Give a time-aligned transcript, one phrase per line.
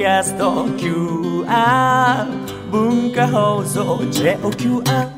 [0.00, 2.26] キャスト QR
[2.70, 5.10] 文化放送 JOQR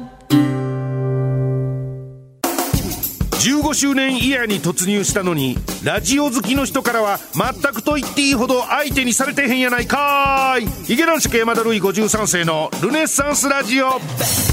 [3.31, 10.67] 15周年イヤーに突入したのにラジオ好きの人からは全くと言っていいほど相手にされてへんやないかーい。
[10.85, 14.52] ヒゲ男子山田るい53世のルネッサンスラジオ。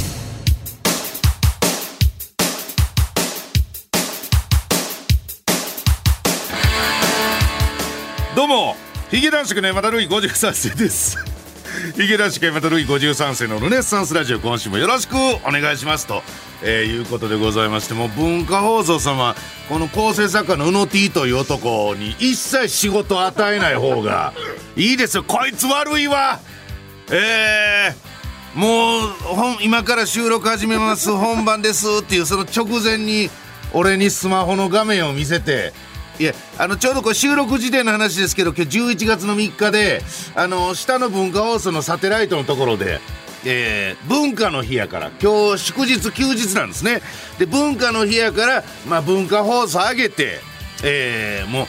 [9.10, 11.18] ヒゲ男子の山田るい53世です。
[11.98, 16.22] ヒゲ男子山田るい53世のルネッサンスラジオ今週もよろしくお願いしますと、
[16.62, 19.36] えーいうことでございましても文化放送様
[19.68, 24.34] この構成作家の宇野 T という男に一切仕事与えない方が
[24.78, 25.24] いいですよ。
[25.24, 26.40] こいつ悪いわ。
[27.10, 31.12] えー、もうほん今から収録始めます。
[31.12, 31.88] 本番です。
[32.02, 33.32] っていうその直前に
[33.74, 35.74] 俺にスマホの画面を見せて
[36.20, 40.02] いやあのちょうどこれ収録時点の話ですけど今日11月の3日で
[40.36, 43.00] あの下の文化放送のサテライトのところで、
[43.46, 47.02] えー文化の日やから今日祝日休日なんですね。
[47.38, 50.40] で文化の日やから、まあ、文化放送上げて、
[50.84, 51.66] えーもう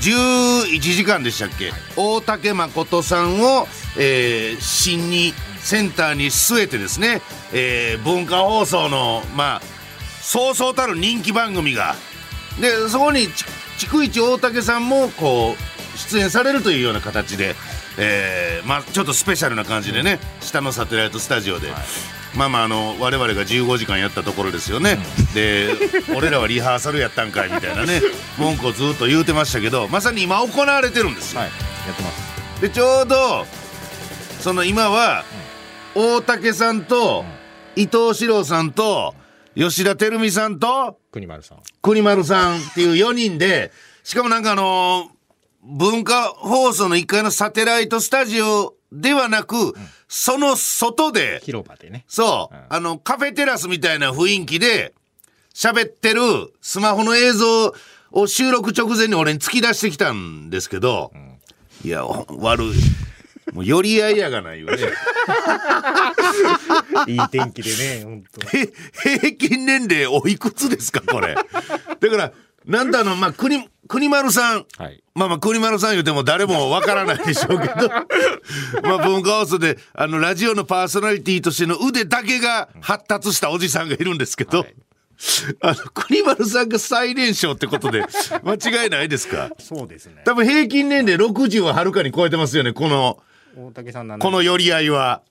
[0.00, 1.70] 11時間でしたっけ？
[1.96, 9.62] 大竹誠さんを、えー新にセンターに据えてですね、えー文化放送のまあ
[10.20, 11.94] そうそうたる人気番組が。
[12.60, 13.28] でそこに
[13.78, 17.54] 逐一大竹さんもこう出演されるというような形で、
[17.98, 21.68] えーまあ、ちょっとスペシャルな感じでね、下のサテライトスタジオで、
[22.36, 24.98] まあまああの我々が15時間やったところですよね、
[25.34, 25.68] で
[26.16, 28.00] 俺らはリハーサルやったんかいみたいなね
[28.38, 31.40] 文句をずっと言うてましたけどまさに今行われてるんですよ。
[31.40, 31.50] はい。
[31.86, 32.60] やってます。
[32.60, 33.46] でちょうど
[34.40, 35.24] その今は
[35.94, 37.24] 大竹さんと
[37.76, 39.14] 伊藤四郎さんと
[39.54, 43.70] 吉田照美さんと国丸さん国丸さんっていう4人で、
[44.02, 45.22] しかもなんかあのー
[45.64, 49.74] 文化放送の1階のサテライトスタジオではなく、
[50.08, 54.92] その外で、広場でねそう、あの、カフェテラスみたいな雰囲気で、
[55.54, 56.20] 喋ってる
[56.60, 57.74] スマホの映像
[58.10, 61.12] を収録直前に俺に突き出してきたんですけど、
[61.84, 62.72] いや、ほ悪い。
[63.52, 64.78] もう寄り合いやがないよね。
[67.08, 68.68] いい天気でね 本当へ
[69.18, 71.34] 平均年齢おいくつですかこれ。
[71.34, 72.32] だから、
[72.66, 74.66] なんだあの、まあ、国、国丸さん。
[74.78, 75.02] はい。
[75.14, 77.88] まあまあ、国丸さん言うても誰もわからないでしょうけど。
[78.88, 84.74] まあ、文化放送で、あの、ラジオのパーソナリティとしての腕だけが発達したおじさんがいるんですけど、はい。
[85.60, 88.04] あの、国丸さんが最年少ってことで、
[88.44, 89.50] 間違いないですか？
[89.58, 90.22] そうですね。
[90.24, 93.18] 多分平均年齢60ははるかに超えてますよね、この、
[93.56, 95.22] 大竹さんなんこの寄り合いは。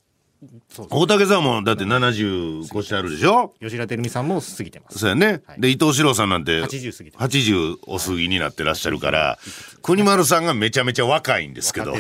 [0.90, 3.53] 大竹さんもだって70越してあるでしょ？
[3.62, 4.97] 吉田照美さんも過ぎてます。
[4.97, 5.41] そうやね。
[5.46, 5.62] はい。
[5.62, 7.38] で、伊藤四郎さんなんて、80過ぎてます。
[7.38, 9.38] 80お過ぎになってらっしゃるから、
[9.84, 11.94] 国丸さんがめちゃめちゃ若いんですけど。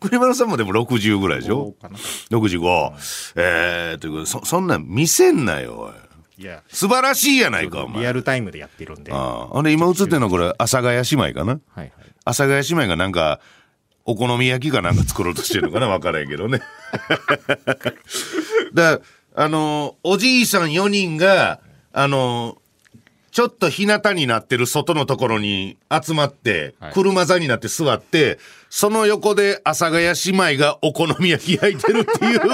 [0.00, 1.74] 国丸さんもでも60ぐらいでしょ？
[1.74, 1.98] そうかな
[2.30, 2.92] ?65。
[3.36, 6.42] えー、ということで、そ、そんなん見せんなよ、おい。
[6.42, 6.62] いや。
[6.68, 8.00] 素晴らしいやないか、お前。
[8.00, 9.12] リアルタイムでやってるんで。
[9.12, 9.58] はああ。
[9.58, 11.52] あれ、今映ってるのはこれ、阿佐ヶ谷姉妹かな？
[11.52, 11.92] いはい。
[12.24, 13.40] 阿佐ヶ谷姉妹がなんか、
[14.10, 16.60] お好み焼きかなんか作ろうとしてるのかなわからんけどね。
[18.74, 19.00] だ
[19.36, 21.60] あの、おじいさん4人が、
[21.92, 22.58] あの、
[23.30, 30.12] ちょっと日向になってる外のところに集まって、はい車座になって座って、その横で阿佐ヶ谷姉
[30.56, 32.40] 妹がお好み焼き焼いてるっていう。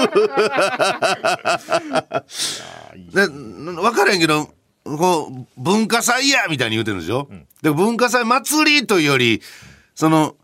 [3.11, 4.53] で分からへんけど、
[4.85, 7.27] こう、文化祭やみたいに言うてるんですよ。
[7.63, 9.41] で文化祭祭りというより、
[9.95, 10.35] その、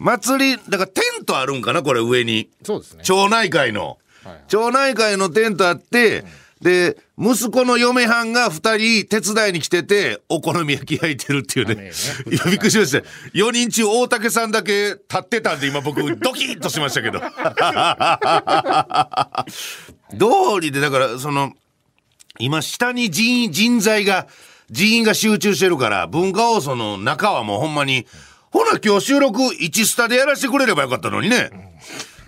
[0.00, 2.48] 祭り、だからテントあるんかなこれ上に。
[2.64, 3.80] そうですね町内会の。
[3.82, 3.96] はいは
[4.34, 6.24] い町内会のテントあって、
[6.60, 11.90] で、息子の嫁はんが二人手伝いに来てて、お好み焼き焼いてるっていうね。
[12.26, 12.98] びっくりしました。
[13.32, 17.20] 4人中大竹さんだけ立ってたんで、今僕ドキッとしましたけど。
[20.18, 21.54] 道理で、だから、その、
[22.38, 24.26] 今下に人員、人材が、
[24.70, 28.06] 人員が集中してるから、文化放送の中はもうほんまに、
[28.50, 31.50] ほな今日収録1スタでやらせてくれればよかったのにね。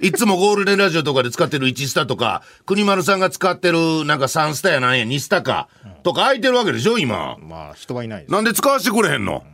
[0.00, 5.68] いつもゴールデンラジオとかで使ってる1スタとか、国丸さんが使ってるなんか3スタやなんや2スタか、
[6.02, 7.36] とか空いてるわけでしょ今。
[7.40, 9.44] まあ人はいないですなんで使わせてくれへんの？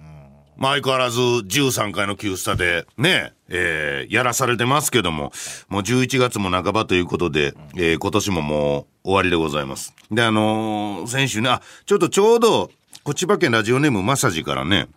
[0.56, 5.32] まあ相変わらず13回の旧スタでね、えーやらされてますけども、
[5.69, 9.94] もう11月も半ばということで、えー今年ももう終わりでございます。
[10.11, 12.70] で、あのー先週ね、あ、ちょっとちょうど、
[13.05, 14.88] こ千葉県ラジオネームまさじからね、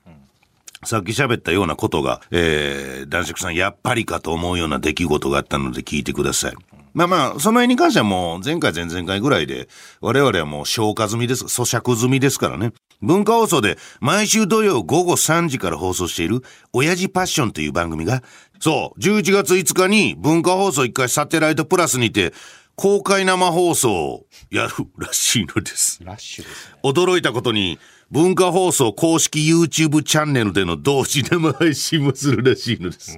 [0.83, 6.53] さっき喋ったようなことが、えー、男爵さんやっぱりかと思うような出来事があったので聞いてください。
[6.93, 9.69] まあまあ、その辺に関してはもう前回前々回ぐらいで、
[10.01, 12.73] 我々はもう消化済みです、咀嚼済みですからね。
[13.01, 16.41] 文化放送で毎週土曜午後3時から放送している、
[16.73, 18.23] 親父パッションという番組が、
[18.59, 22.33] そう、11月5日に文化放送1回サテライトプラスにて
[22.75, 26.03] 公開生放送をやるらしいのです。
[26.03, 26.79] ラッシュですね。
[26.83, 27.79] 驚いたことに
[28.11, 33.17] 文化放送公式 YouTube チャンネルでの同時生配信もするらしいのです。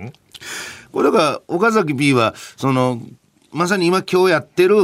[0.92, 3.02] これだから岡崎 P はその
[3.52, 4.76] まさに今今日やってる、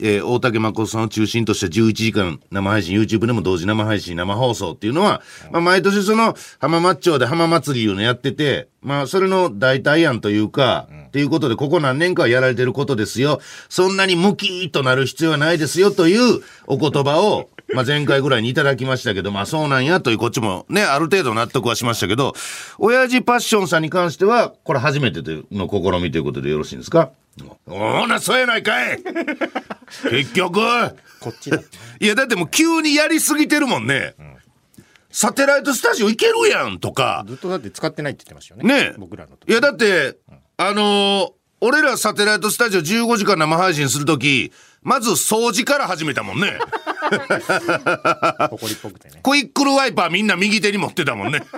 [0.00, 5.20] えー大竹誠さんを中心とした11時間生配信 YouTube でも同時生配信生放送っていうのは、
[5.50, 13.38] まあ、毎年その浜松町で浜祭りいうのやっててまあそれの代替案というか、っていうことでここ何年かはやられてることですよ。
[13.68, 22.34] そんなにムキーとなる必要はないですよというお言葉をまあ、前回ぐらいにいただきましたけど、まあそうなんやというこっちもね、ある程度納得はしましたけど、
[22.78, 25.20] 親父パッションさんに関しては、これ初めて
[25.50, 27.10] の試みということでよろしいんですか？
[27.66, 28.98] ほな、そうやないかい
[30.10, 30.58] 結局
[31.20, 31.60] こっちだ。
[32.00, 34.14] いや、だってもう急にやりすぎてるもんね。
[35.10, 38.90] サテライトスタジオ行けるやんとか、ずっとだって使ってないって言ってましたよね。
[38.90, 39.48] ね僕らの時。
[39.48, 40.16] いや、だって、
[40.56, 41.32] あのー
[41.64, 44.50] 俺らサテライトスタジオ15時間生配信するとき、
[44.82, 46.58] まず掃除から始めたもんね。
[48.50, 49.20] ほ こりっぽくてね。
[49.22, 51.42] クイックルワイパーみんな右手に持ってたもんね。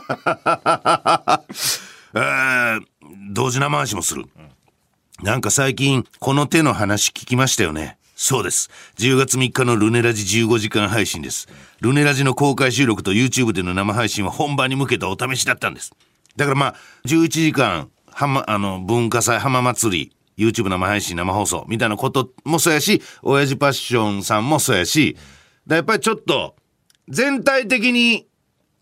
[2.15, 2.81] えー、
[3.31, 4.25] 同時生配信もする。
[5.23, 7.99] なんか最近、この手の話聞きましたよね。
[8.17, 8.71] そうです。
[8.99, 11.49] 10月3日のルネラジ15時間配信です。
[11.81, 15.93] ルネラジの公開収録と YouTube での生配信は本番に向けたお試しだったんです。
[16.37, 16.75] だからまあ、
[17.07, 25.21] 11時間、浜、あの、文化祭浜祭り、YouTube 生配信生放送みたいなこともそうやし、親父パッションさんもそうやし、だ
[25.69, 26.57] やっぱりちょっと、
[27.09, 28.27] 全体的に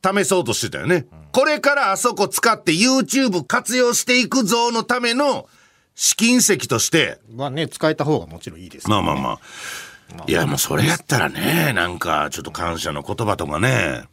[0.04, 1.06] 試そうとしてたよね。
[1.32, 5.48] これからあそこ使って YouTube 活用していくぞのための
[5.94, 9.38] 試金石として、まあね、使えた方がもちろんいいですけどまあまあまあ。
[10.26, 14.04] いやもうそれやったらね、なんかちょっと感謝の言葉とかね、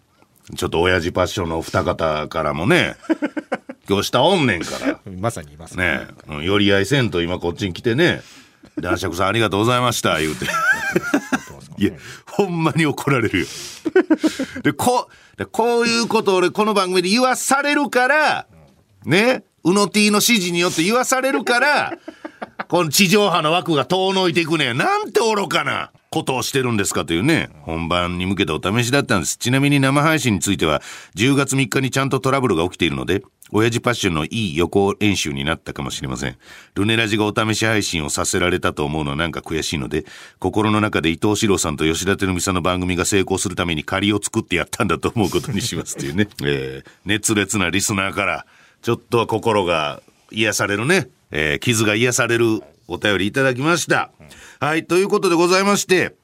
[0.56, 2.96] ちょっと親父パッションのお二方からもね、
[3.90, 5.00] 今日下おんねんから。
[5.20, 8.22] まさにいますねうん寄り合いせんと今こっちに来てね、
[8.80, 10.46] 男爵さんありがとうございました、言うて。
[11.78, 11.92] いや、
[12.40, 13.46] ほんまに怒られるよ。
[14.64, 18.48] で、こう、こういうことを俺この番組で言わされるから、
[19.04, 21.98] ね、うの T の指示によって言わされるから、
[22.70, 24.74] この地上波の枠が遠のいていくね。
[24.74, 29.38] なんて愚かなことをしてるんですかというね、本番に向けたお試しだったんです。
[29.38, 30.82] ちなみに生配信については、
[31.16, 36.38] 10月3日にちゃんとトラブルが起きているので、親父パッションのいい予行演習になったかもしれません。
[36.76, 40.06] ルネラジがお試し配信をさせられたと思うのはなんか悔しいので、
[40.40, 46.28] 心の中で伊藤四郎さんと吉田照美さんの番組が成功するために仮を作ってやったんだと思うことにしますというね。
[46.44, 48.46] えー熱烈なリスナーから、
[48.82, 50.02] ちょっとは心が
[50.32, 52.62] 癒されるね、えー傷が癒される
[52.94, 54.12] お便りいただきました。
[54.60, 56.16] はい、ということでございまして、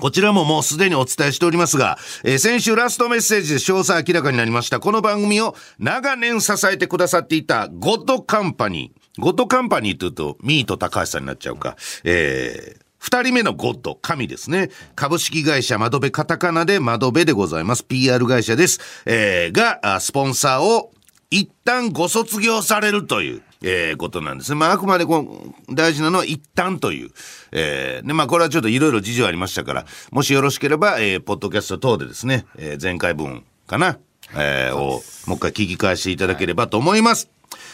[0.00, 4.80] こちらももうすでにお伝えしておりますが、えー先週ラストメッセージで詳細明らかになりました。
[4.80, 9.20] この番組を長年支えてくださっていたゴッドカンパニー。
[9.22, 11.76] ゴッドカンパニーというと、ミート高橋さんになっちゃうか。
[12.04, 14.70] えー二人目のゴッド、神ですね。
[14.94, 17.84] 株式会社窓辺カタカナで窓辺でございます。
[17.84, 18.80] PR 会社です。
[19.04, 20.90] えーが、スポンサーを
[21.28, 24.56] 一旦ご卒業されるという、えーことなんですね。
[24.56, 25.20] まあ、あくまでこ
[25.68, 27.10] う、大事なのは一旦という。
[27.52, 33.98] えーで、まあ、これはちょっといろいろ事情ありましたから、もしよろしければ、えーポッドキャスト等でですね、えー前回分かな、
[34.36, 37.28] えーを、もう一回聞き返していただければと思います。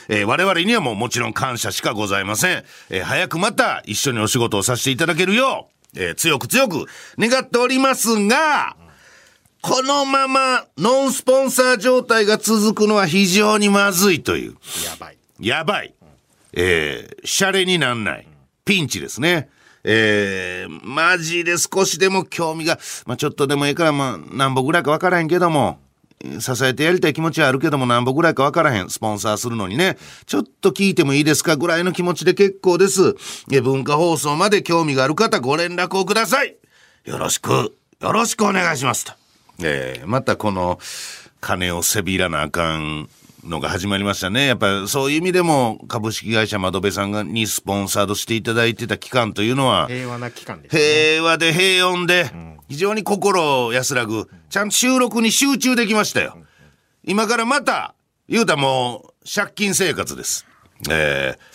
[0.08, 2.64] えー我々にはもうもちろん感謝しかございません。
[2.90, 6.86] えー早くまた一緒にお仕事をさせていただけるよう、えー強く強く
[7.18, 8.76] 願っておりますが、
[9.62, 14.52] このままノンスポンサー状態が続くのは非常にまずいという。
[14.84, 15.18] やばい。
[15.40, 15.94] やばい。
[16.52, 18.26] えー、シャレになんない。
[18.64, 19.48] ピンチですね。
[19.82, 25.78] えー、マジで少しでも興味が、まあちょっとでもいいから、まあ何本ぐらいかわからへんけども、
[26.38, 28.90] 支えてやりたい気持ちはあるけども何本ぐらいかわからへん。
[28.90, 29.96] スポンサーするのにね。
[30.26, 33.14] ちょっと聞いてもいいですかぐらいの気持ちで結構です。
[33.50, 36.56] え文化放送まで興味がある方ご連絡をください。
[37.06, 39.12] よろしく、よろしくお願いしますと。
[39.62, 40.78] えーまたこの
[41.40, 43.08] 金をせびらなあかん
[43.44, 44.46] のが始まりましたね。
[44.46, 50.82] やっぱりそういう意味でも株式会社窓辺さんがにスポンサードしていただいてた期間というのは、平和な期間です、ね。
[50.82, 52.30] 平和で平穏で、
[52.68, 56.36] 非常に心安らぐ、ちゃんと収録に集中できましたよ。
[57.04, 57.94] 今からまた、
[58.28, 60.46] 言うたらもう、借金生活です。
[60.88, 61.49] えー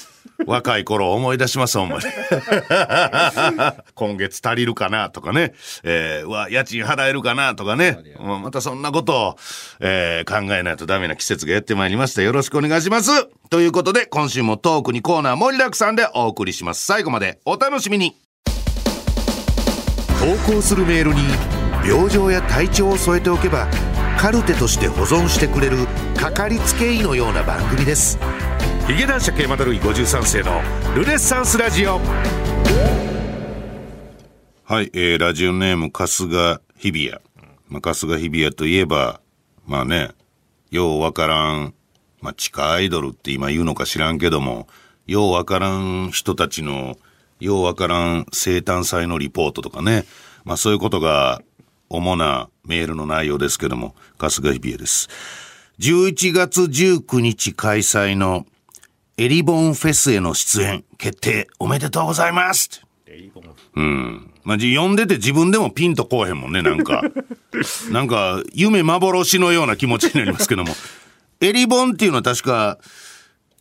[0.46, 2.04] 若い頃を思い出します、ほんまに。
[3.96, 5.54] 今月足りるかなとかね。
[5.84, 7.98] えー、うわ、家賃払えるかなとかね。
[8.20, 9.38] ままたそんなことを、
[9.80, 12.22] えー考えないとダメな季節がやってまいりました。
[12.22, 13.12] よろしくお願いします。
[13.50, 16.84] ということで、今週もトークにコーナー盛りだくさんでお送りします。
[16.84, 18.16] 最後までお楽しみに。
[20.20, 21.22] 投稿するメールに
[21.88, 23.68] 病状や体調を添えておけば
[24.18, 25.86] カルテとして保存してくれる
[26.18, 28.18] かかりつけ医のような番組です
[28.88, 30.62] ヒゲ男爵山田るい53世の
[30.94, 32.00] ルネッサンスラジオ。
[34.64, 37.20] はい、えー、ラジオネーム春日日比谷、
[37.68, 39.22] まあ、春日日比谷といえば
[39.66, 40.12] まあね
[40.70, 41.74] ようわからん
[42.22, 44.68] まあ地下アイドルって今言うのか知らんけども
[45.08, 46.96] ようわからん人たちの
[47.40, 50.06] ようわからん生誕祭のリポートとかね。
[50.44, 51.42] まあそういうことが
[51.90, 55.10] 主なメールの内容ですけども春日日比谷です。
[55.80, 58.46] 11月19日開催の
[59.18, 62.82] エリボンフェスへの出演決定おめでとうございます
[63.76, 64.34] うん。
[64.44, 67.02] まあ、じ読んでて自分でもピンとこうへんもんね、なんか。
[67.92, 70.76] なんか、夢幻のような気持ちになりますけども。
[71.40, 72.78] エリボンっていうのは確か、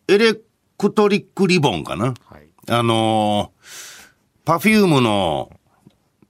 [0.08, 0.34] エレ
[0.76, 2.14] クトリックリボンかな。
[2.26, 5.50] はいあのー、パフュームの、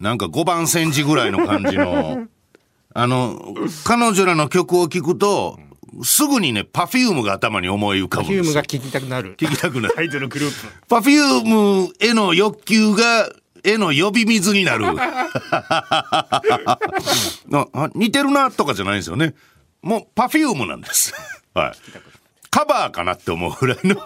[0.01, 2.27] なんか5番煎じぐらいの感じの、
[2.93, 3.55] あの、
[3.85, 5.59] 彼女らの曲を聴くと、
[6.03, 9.37] すぐにね、パフュームが頭に思い浮かぶんですよパフュームが聴きたくなる。
[9.37, 9.93] 聞きたくない。
[9.99, 10.57] アイドルグループ。
[10.89, 13.31] パフュームへの欲求が、
[13.63, 14.85] への呼び水になる。
[17.95, 19.35] 似てるなとかじゃないんですよね。
[19.83, 21.15] もうパフュームなんです。
[21.55, 21.73] はい。
[22.51, 23.97] カバーかなって思うぐらいの。
[23.97, 24.01] っ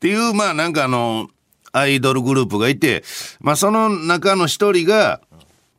[0.00, 1.28] ていう、まあなんかあの、
[1.72, 3.04] アイドルグループがいて、
[3.40, 5.20] まあその中の一人が、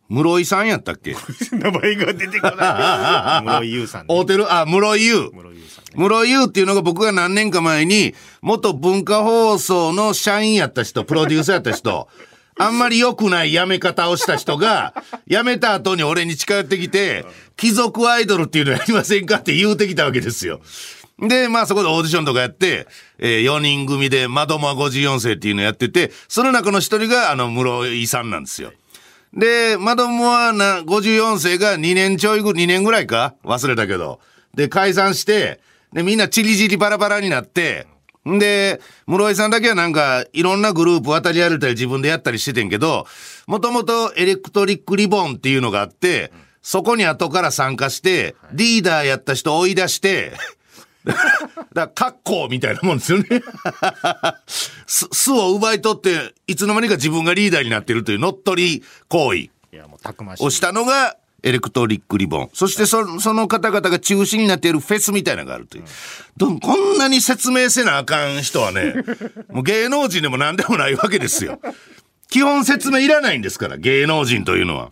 [0.10, 1.16] 室井さんやったっけ？
[1.52, 3.44] 名前が出てこない。
[3.46, 4.16] 室井優さん、ね。
[4.16, 5.30] 会うてるあ、室井優。
[5.34, 5.92] 室井優さん、ね。
[5.96, 12.08] 室井優っていうのが僕が何年か前に、元文化放送の社員やった人、プロデューサーやった人、
[12.60, 14.94] あんまり良くない辞め方をした人が、
[15.30, 20.62] 辞めた後に俺に近寄ってきて、貴族アイドルっていうのやりませんかって言うてきたわけですよ。
[21.20, 22.88] で、まあそこでオーディションとかやって、
[23.20, 28.72] えー4人組で、マドモア54世っていうのやってて、その中の一人が、あの、室井さんなんですよ。
[29.34, 33.36] で、マドモアな54世が2年ちょいぐ、2年ぐらいか？
[33.44, 34.20] 忘れたけど。
[34.56, 35.60] で、解散して、
[35.94, 37.88] で、みんなチリチリバラバラになって、
[38.28, 43.06] んで、室井さんだけはなんか、いろんなグループ渡り歩いたり自分でやったりしててんけど、
[43.48, 46.32] もともとエレクトリックリボンっていうのがあって、
[46.62, 50.34] そこに後から参加して、リーダーやった人追い出して、
[51.08, 51.22] だか
[51.74, 53.26] ら、格好みたいなもんですよね。
[54.88, 59.50] す巣を奪い取って、いつの間にか自分がリーダーになってるという乗っ取り行為。
[60.40, 62.50] をしたのが、エレクトリックリボン。
[62.54, 65.84] そしてそ、その方々が中心になっているフェスみたいなのがあるという。
[66.36, 68.96] どこんなに説明せなあかん人はね、
[69.50, 71.60] もう芸能人でも何でもないわけですよ。
[72.30, 74.92] 基本説明いらないんですから、芸能人というのは。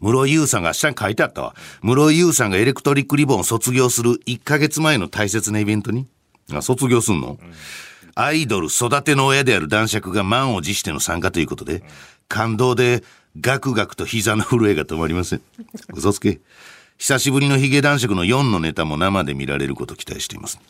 [0.00, 1.54] 室井優さんが下に書いてあったわ。
[1.82, 6.06] 室井優さんがエレクトリックリボンを卒業する1ヶ月前の大切なイベントに。
[6.52, 7.38] あ、卒業すんの、
[8.14, 11.82] アイドル育ての親である男爵が満を持しての参加ということで、
[12.28, 13.02] 感動で
[13.40, 15.42] ガクガクと膝の震えが止まりません。
[15.92, 16.40] 嘘つけ。
[16.96, 20.60] 久しぶりのヒゲ男爵の4のネタも生で見られること期待しています。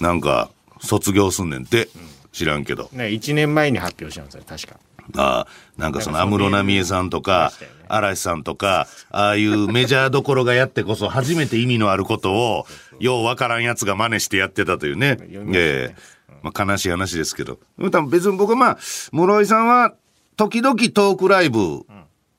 [0.00, 0.50] なんか、
[0.80, 1.88] 卒業すんねんって。
[2.32, 2.90] 知らんけど。
[2.92, 4.78] ね、1年前に発表したんですよ、確か。
[5.16, 5.46] ああ、
[5.76, 7.52] なんかその安室奈美恵さんとか
[7.88, 12.66] 嵐さんとか、ああいうメジャーどころがやってこそ初めて意味のあることを、
[13.00, 15.16] ようわからんやつが真似してやってたというね。
[15.52, 17.58] ええまあ悲しい話ですけど。
[17.78, 18.78] 多分別に僕はまあ、
[19.12, 19.94] 室井さんは、
[20.36, 21.86] 時々トークライブ、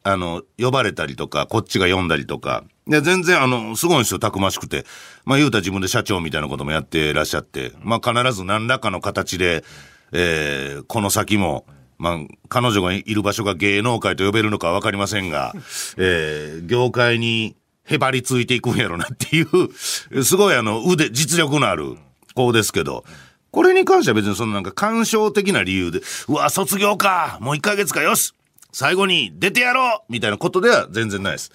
[0.03, 2.63] あの、呼ばれたりとか、こっちが読んだりとか。
[2.87, 4.85] いや、全然、あの、すごいんですよ、たくましくて。
[5.25, 7.71] まあ、言うたら自分で社長みたいなこともやってらっしゃって。
[7.81, 9.63] まあ、必ず何らかの形で、
[10.11, 11.65] えーこの先も、
[11.97, 12.17] まあ、
[12.49, 15.53] 彼女がいる場所が芸能界と呼べるのかわかりませんが、
[15.97, 21.97] えー業界にへばりついていくんやろなっていう、すごいあの、腕、実力のある
[22.33, 23.05] 子ですけど、
[23.51, 28.33] これに関しては別にそのなんか感傷的な理由で、うわ、卒業かもう1ヶ月かよし
[28.73, 31.51] 最後に出てやろうみたいなことでは全然ないです。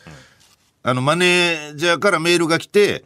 [0.82, 3.04] あの、マネージャーからメールが来て、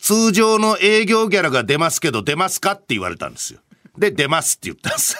[0.00, 3.60] 通常の営業ギャラが出ますけど、出ますかって言われたんですよ。
[3.98, 5.16] で、出ますって言ったんです。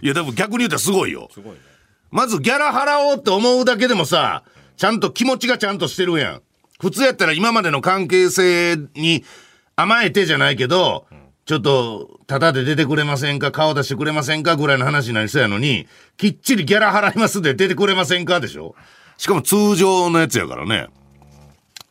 [0.02, 1.28] いや、でも逆に言うたらすごいよ。
[1.32, 1.60] すごいね。
[2.10, 4.42] まずギャラ払おうって思うだけでもさ、
[4.76, 6.42] ちゃんと気持ちがちゃんとしてるやん。
[6.80, 9.24] 普通やったら今までの関係性に
[9.76, 11.06] 甘えてじゃないけど、
[11.44, 15.86] ちょっと、タダで出てくれませんか顔出してくれませんかぐらいの話になりそうやのに、
[16.18, 18.74] きっちりギャラ払いますで出てくれませんかでしょ
[19.16, 20.88] しかも通常のやつやからね。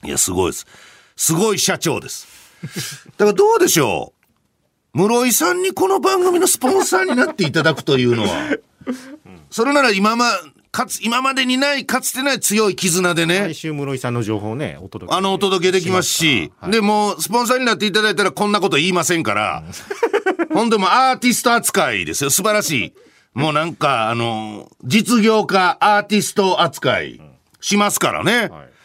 [0.04, 0.68] いや、すごいです。
[1.16, 2.28] すごい社長です。
[3.18, 4.17] だからどうでしょう？
[4.94, 8.58] 室井さんにこの番組のスポンサーになっていただくというのは、
[9.50, 10.32] それなら今ま、
[10.72, 15.16] かつ、今までにない、かつてない強い絆でね来、週室井さんの情報をね、お届け。
[15.16, 19.64] あの、お届けできますし、はいで、もう、スポンサーになっていただいたらこんなこと言いませんから、
[20.54, 22.30] ほんでもうアーティスト扱いですよ。
[22.30, 22.94] 素晴らしい。
[23.34, 27.22] もうなんか、あの、実業家、アーティスト扱い
[27.62, 28.50] しますからね。
[28.50, 28.78] はい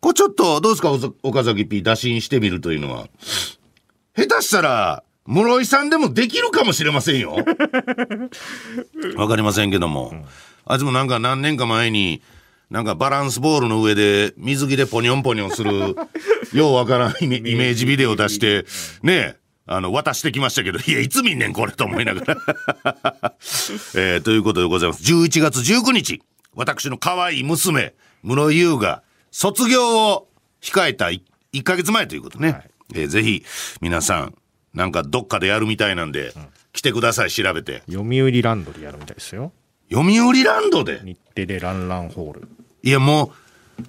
[0.00, 3.08] これちょっと、どうですか、お岡崎 P 打診してみるというのは。
[4.16, 7.36] 下手したら、室井さんでもできるかもしれませんよ。
[9.16, 10.26] わかりませんけども。
[10.66, 12.22] あいつもなんか何年か前に、
[12.70, 15.96] なんかバランスボールの上で水着でポニョンポニョンする、
[16.56, 18.64] ようわからんイメージビデオ出して、
[19.02, 19.36] ねえ、
[19.66, 22.36] あの、渡してきましたけど、いや、いつ見んねん、これと思いながら。
[23.94, 25.02] えーということでございます。
[25.02, 26.22] 11月19日、
[26.54, 30.28] 私の可愛い娘、室井優が卒業を
[30.62, 31.22] 控えた 1,
[31.64, 32.68] ヶ月前ということね。
[32.94, 33.44] えーぜひ、
[33.80, 34.34] 皆さん、
[34.74, 36.32] なんかどっかでやるみたいなんで、
[36.72, 37.82] 来てください、調べて。
[37.90, 39.52] 読売ランドでやるみたいですよ
[39.90, 41.00] 読売ランドで？
[41.02, 42.48] 日テレランランホール
[42.82, 43.32] いやも
[43.78, 43.82] う、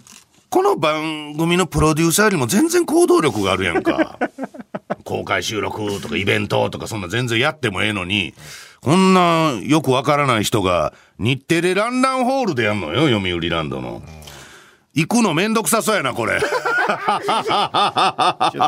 [0.49, 4.17] この番組のプロデューサーよりも全然行動力があるやんか。
[5.05, 8.33] 公開収録とかイベントとかそんな全然やってもええのに、
[8.81, 14.01] こんなよくわからない人が日テレランランホールでやんのよ、読売ランドの。
[14.93, 16.39] 行くのめんどくさそうやな、これ。
[16.41, 16.49] ちょっ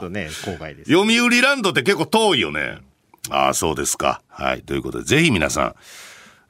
[0.01, 0.91] とね郊外です。
[0.91, 2.79] 読売ランドって結構遠いよね。
[3.29, 4.21] ああ、そうですか。
[4.27, 4.61] はい。
[4.61, 5.75] ということで、ぜひ皆さん、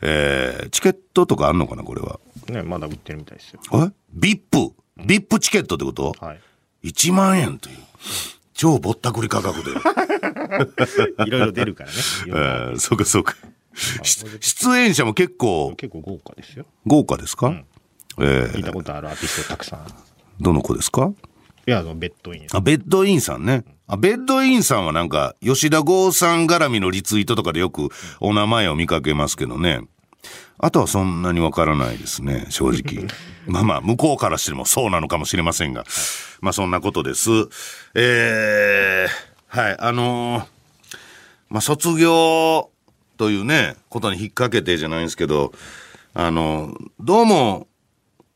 [0.02, 2.20] えー、チケットとかあんのかな、これは？
[2.50, 3.62] ねまだ売ってるみたいですよ。
[3.74, 3.92] え？
[4.14, 4.74] ビップ。
[5.06, 6.40] ビップチケットってこと、はい。
[6.90, 7.78] 1万円という。
[8.54, 9.72] 超ぼったくり価格で、
[11.26, 11.96] いろいろ出るからね。
[12.28, 13.36] えー、そうかそうか。
[14.04, 15.74] し出演者も結構。
[15.76, 16.66] 結構豪華ですよ。
[16.86, 17.64] 豪華ですか、
[18.20, 19.80] えー聞いたことあるアーティストたくさん。
[20.40, 21.12] どの子ですか？
[21.66, 22.48] いやあのベッドイン。
[22.52, 23.64] あベッドインさんね。
[23.88, 27.90] あベッドインさんはなんか吉田剛さん絡みのリツイートとかでよく
[28.20, 29.82] お名前を見かけますけどね。
[30.60, 33.08] あとはそんなにわからないですね正直。
[33.48, 35.84] まあまあ向こうからしてもそうなのかもしれませんが。
[36.42, 37.30] まあそんなことです。
[37.96, 40.46] えー、はいあのー
[41.50, 42.70] まあ、卒業
[43.18, 45.54] というね、ことに引っ掛けてじゃないんですけど、
[46.16, 47.68] あの、どうも、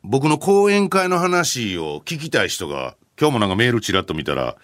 [0.07, 4.55] 僕の講演会の話を聞きたい人が、今日もなんかメールちらっと見たら、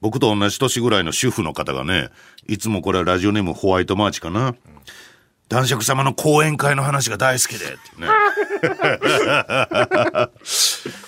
[0.00, 2.08] 僕と同じ年ぐらいの主婦の方がね、
[2.48, 4.54] いつもこれはラジオネームホワイトマーチかな。
[5.50, 8.08] 男爵様の講演会の話が大好きで、ってね。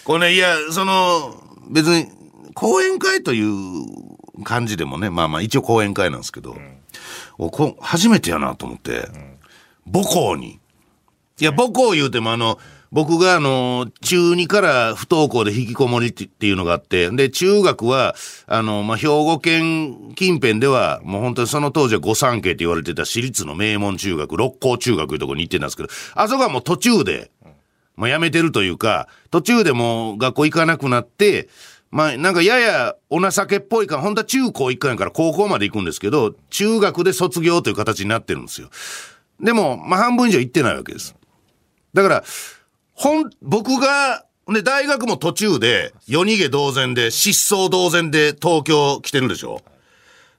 [0.05, 2.09] これね、いや、その、別に、
[2.53, 3.55] 講演会という
[4.45, 6.59] 感じでもね、まあまあ一応講演会なんですけど、
[7.39, 9.09] おこ初めてやなと思って、
[9.91, 10.61] 母校に。
[11.41, 12.59] いや、母校言うてもあの、
[12.93, 18.15] 僕があの、中2から不登校で引きこもりっていうのがあって、で、中学は、
[18.47, 27.31] あの、まあ、兵庫県近辺では、もう本当にその当時は御三家って言われてた私立の名門中学、六甲中学いうところに行ってたんですけど、あそこはもう途中で、
[27.97, 31.49] まあ、辞めてるというか、途中でもう学校行かなくなって、
[31.91, 38.69] まあ、なんかややお情けっぽいか、本当は中高一貫やから高校まで行くんですけど、中学で卒業という形になってるんですよ。
[39.41, 41.15] でも、まあ、半分以上行ってないわけです。
[41.95, 42.25] だから、
[43.03, 49.61] ほん、僕が、で、大学も途中で、夜逃げ同然で、失踪同然で東京来てるでしょ？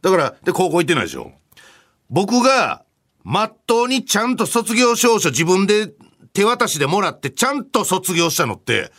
[0.02, 1.34] だから、で、高校行ってないでしょ？
[2.10, 2.86] 僕が、
[3.26, 5.91] まっとうにちゃんと卒業証書自分で
[6.32, 8.91] 手渡しでもらって、ちゃんと卒業したのって、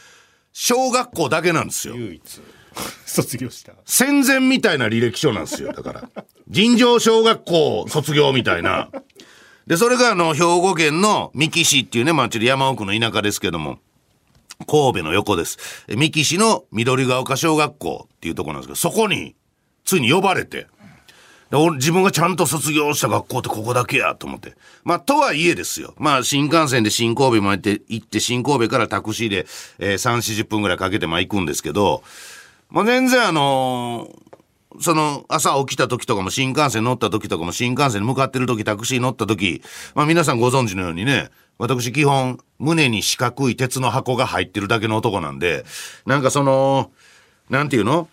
[0.53, 1.97] 小学校だけなんですよ。
[1.97, 2.41] 唯一
[3.07, 5.73] 卒業した戦前みたいな履歴書なんですよ。
[5.73, 6.09] だから。
[6.49, 8.91] 尋常小学校卒業みたいな。
[9.67, 13.79] で、それがあの、兵庫県の三木市っていうね、まあちょっと山奥の田舎ですけども、
[14.67, 15.59] 神戸の横です。
[15.89, 19.35] 三木市の緑ヶ丘小学校っていうとこなんですけど、そこに、
[19.85, 20.67] ついに呼ばれて、
[21.51, 24.55] で俺自分がちゃんと卒業した学校ってここだけやと思って。
[24.83, 25.95] まあ、とはいえですよ。
[25.99, 29.47] まあ、新幹線で新神戸まで行って、新神戸からタクシーで、
[29.79, 32.03] えー、3、40分ぐらいかけてまあ行くんですけど、
[32.71, 34.34] まあ、全然あのー
[34.81, 39.63] その朝起きた時とかも新幹線乗った時とかも新幹線に向かってる時タクシー乗った時、
[39.95, 45.65] まあ皆さんご存知のようにね、私基本胸に四角い鉄の箱が入ってるだけの男なんで、
[46.07, 46.91] なんかその、
[47.51, 48.09] なんていうの？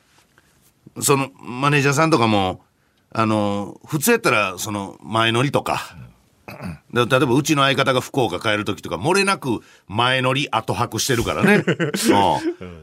[1.00, 2.62] そのマネージャーさんとかも、
[3.13, 5.95] あの、普通やったらその前乗りとか、
[6.93, 11.63] で例えばうちの相方が福岡帰る時とか漏れなく前乗り後泊してるからね。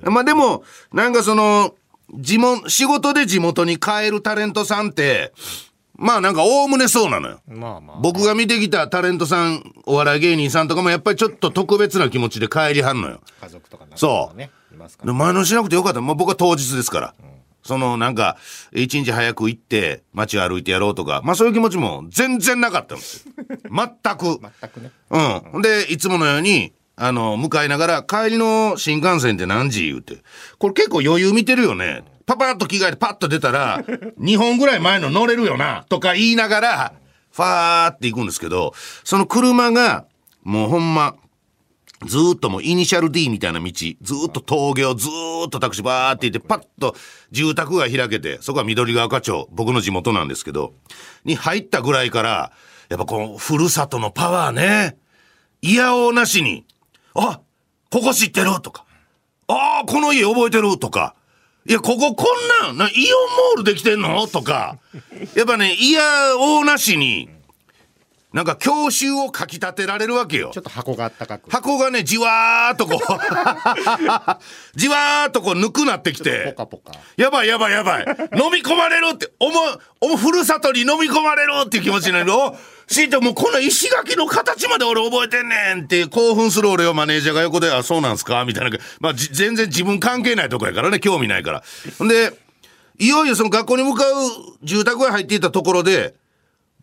[0.05, 1.75] うん、まあでもなんかその
[2.15, 5.33] 地元仕事で地元に帰るタレントさんって
[5.95, 7.41] まあなんかおおむねそうなのよ。
[7.49, 13.21] まあまあ僕が見てきたタレントさんお笑い芸人さんとかもやっぱりちょっと特別な気持ちで帰りはんのよ。
[13.41, 14.51] 家族とか仲そうね
[15.03, 16.01] 前乗りしなくてよかった。
[16.01, 17.15] まあ、僕は当日ですから。
[17.63, 18.39] そのなんか、
[18.73, 23.33] 一日早く行って街を歩いてやろうとか、まあそういう気持ちも全然なかったんですよ。
[23.45, 24.41] 全く。
[24.43, 25.63] ら全くねうん。
[25.63, 29.85] で、いつものように、あの、向かいながら、帰りの新幹線って何時？
[29.85, 30.19] 言うて。
[30.59, 32.03] これ結構余裕見てるよね。
[32.27, 33.79] パパッと着替えてパッと出たら、
[34.21, 36.93] 2本ぐらい前の乗れるよな、とか言いながら、
[37.33, 40.07] ファーって行くんですけど、その車が、
[40.43, 41.15] もうほんま、
[42.07, 46.97] ずーっともうイニシャル D みたいな道、ずーっと峠をずーっとタクシーバーって行って、パッと
[47.31, 50.75] 住宅が開けて、そこは緑川課長、僕の地元なんですけど、
[51.25, 52.53] に入ったぐらいから、
[52.89, 54.97] やっぱこのふるさとのパワーね、
[55.61, 56.65] いやおうなしに、
[57.19, 57.41] あ、
[57.91, 58.85] ここ知ってるとか、
[59.49, 61.15] ああ、この家覚えてるとか、
[61.67, 62.93] いや、こここんなん、なイオン
[63.55, 64.79] モールできてんのとか、
[65.35, 66.03] やっぱね、いや
[66.39, 67.29] おうなしに、
[68.33, 70.61] なんか教習をかき立てられるわけよちょ。
[70.61, 71.51] っと箱があったかく。
[71.51, 72.99] 箱がね、じわーっとこう、
[74.79, 76.93] じわーっとこう、ぬくなってきポて、カポカ。
[77.17, 79.61] やばいやばいやばい、飲み込まれるって、おも、
[80.03, 82.55] おも、ふるさとに飲み込まれるっていう気持ちになるお
[82.87, 88.45] しんちゃんもうこんな石垣の形まで俺覚えてんねんって興奮する俺をマネージャーが横で、あ、そうなんすか？
[88.47, 88.77] みたいな。
[89.01, 91.63] まあ、じ全然自分関係ないとこやからね、興味ないから。
[92.07, 92.33] で、
[92.99, 94.13] いよいよその学校に向かう
[94.63, 96.15] 住宅へ入っていったところで、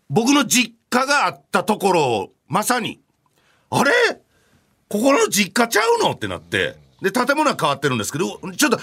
[0.09, 3.01] 僕の実家があったところを、まさに、
[3.69, 3.91] あれ？
[4.87, 6.11] ここの実家ちゃうの？
[6.11, 8.79] ってなって、で、建物は変わってるんですけど、ちょっと、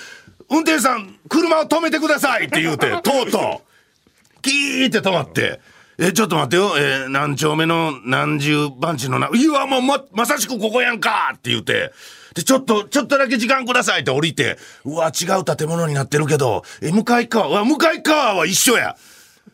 [0.50, 5.60] 運転手さん、車を止めてくださいって言うて、 とうとう、キーって止まって、
[5.98, 11.92] え、ちょっと待ってよ、えー何丁目の何十番地のな、いや、もうま、まさしくここやんかって言うて、
[12.34, 18.96] で、ちょっと、ちょっとだけ時間くださいって降りて、うわ、違う建物になってるけど、え、向かい側、うわ、向かい側は一緒や。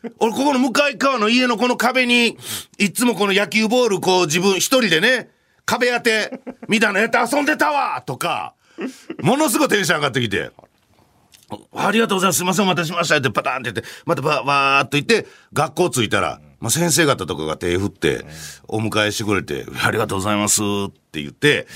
[0.19, 2.37] 俺、ここの向かい側の家のこの壁に、
[2.77, 5.29] いつもこの野球ボール、こう自分一人でね、
[5.65, 8.53] 壁当て、みたいなやって遊んでたわとか、
[9.21, 10.51] ものすごいテンション上がってきて、
[11.75, 12.37] ありがとうございます。
[12.37, 13.17] すいません、お待たせしました。
[13.17, 18.25] ってパターンって言って、またば、わーっと行って、学校着いたら、まあ、先生方とかが手振って、
[18.67, 21.67] お迎えしてくれて、ありがとうございますって言って、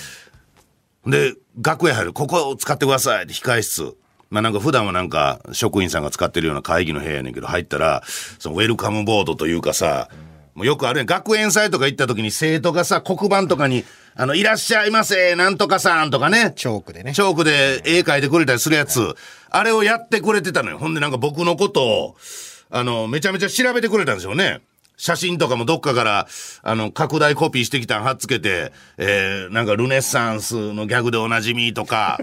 [1.06, 3.96] で、学園入る、ここを使ってくださいって控室。
[4.34, 8.02] まあなんか普段はなんか職員さんが使ってるような会議の部屋やねんけど、入ったら、
[8.40, 10.10] そのウェルカムボードというかさ、
[10.56, 11.06] もうよくあるやん。
[11.06, 16.54] 学園祭とか行った時に生徒がさ、黒板とかに、あの、いらっしゃいませ、なんとかさんとかね。
[16.56, 19.16] チョークでねチョークで絵描いてくれたりするやつ。
[19.52, 20.80] あれをやってくれてたのよ。
[20.80, 22.16] ほんでなんか僕のことを、
[22.72, 24.62] あの、めちゃめちゃ調べてくれたんですよね。
[24.98, 26.28] 写真とかもどっかから、
[26.62, 32.20] あの、拡大コピーしてきたん貼っつけて、えー、なんかルネッサンスのギャグでおなじみとか、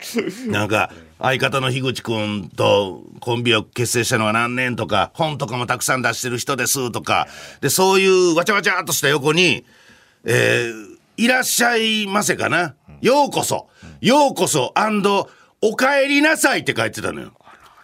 [0.48, 7.28] なんか、相方の樋口くんとコンビを結成したのは何年とか、本とかもたくさん出してる人ですとか、
[7.60, 9.64] で、そういうわちゃわちゃっとした横に、
[10.24, 12.74] えー、いらっしゃいませかな？
[13.00, 13.68] ようこそ。
[14.00, 14.74] ようこそ、
[15.60, 17.32] お帰りなさいって書いてたのよ。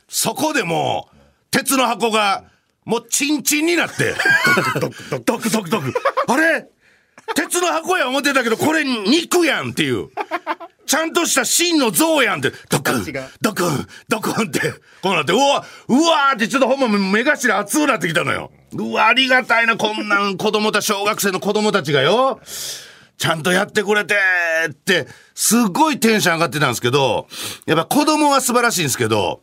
[0.09, 1.17] そこでもう、
[1.51, 2.45] 鉄の箱が、
[2.91, 4.15] もうチンチンになって、
[4.81, 5.95] ドクドクドクドク。
[6.27, 6.67] あれ？
[7.37, 10.09] 鉄の箱や思ってたけど、これ肉やんっていう。
[10.87, 13.05] ちゃんとした真の像やんって、ドクン
[13.41, 14.73] ドクン、ドクンって、
[15.03, 18.51] こうなって、うわ、うわーってちょっとほんま目頭熱くなってきたのよ。
[18.73, 22.41] うわ、ありがたいな、こんなん子供たち、小学生の子供たちがよ。
[23.19, 24.17] ちゃんとやってくれて
[24.69, 27.29] って、すっごいテンション上がってたんですけど、
[27.67, 29.43] やっぱ子供は素晴らしいんですけど、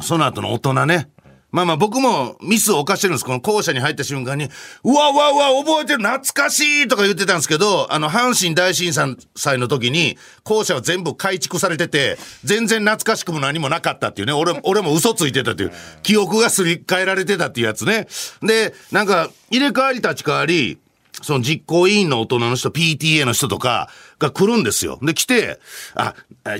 [0.00, 1.10] その後の大人ね。
[1.50, 3.24] まあまあ僕もミスを犯してるんです。
[3.24, 4.50] この校舎に入った瞬間に、
[4.84, 18.08] うわうわうわ、覚えてる、懐かしいとか言ってたんですけど、あの、阪神大震災の時に、校舎は全部改築されてて、全然懐かしくも何もなかったっていうね、俺、俺も嘘ついてたっていう、記憶がすり替えられてたっていうやつね。
[18.42, 20.78] で、なんか、入れ替わり立ち替わり、
[21.22, 24.98] その実行委員の大人の人、PTA の人とかが来るんですよ。
[25.02, 25.58] で、来て、
[25.94, 26.14] あ、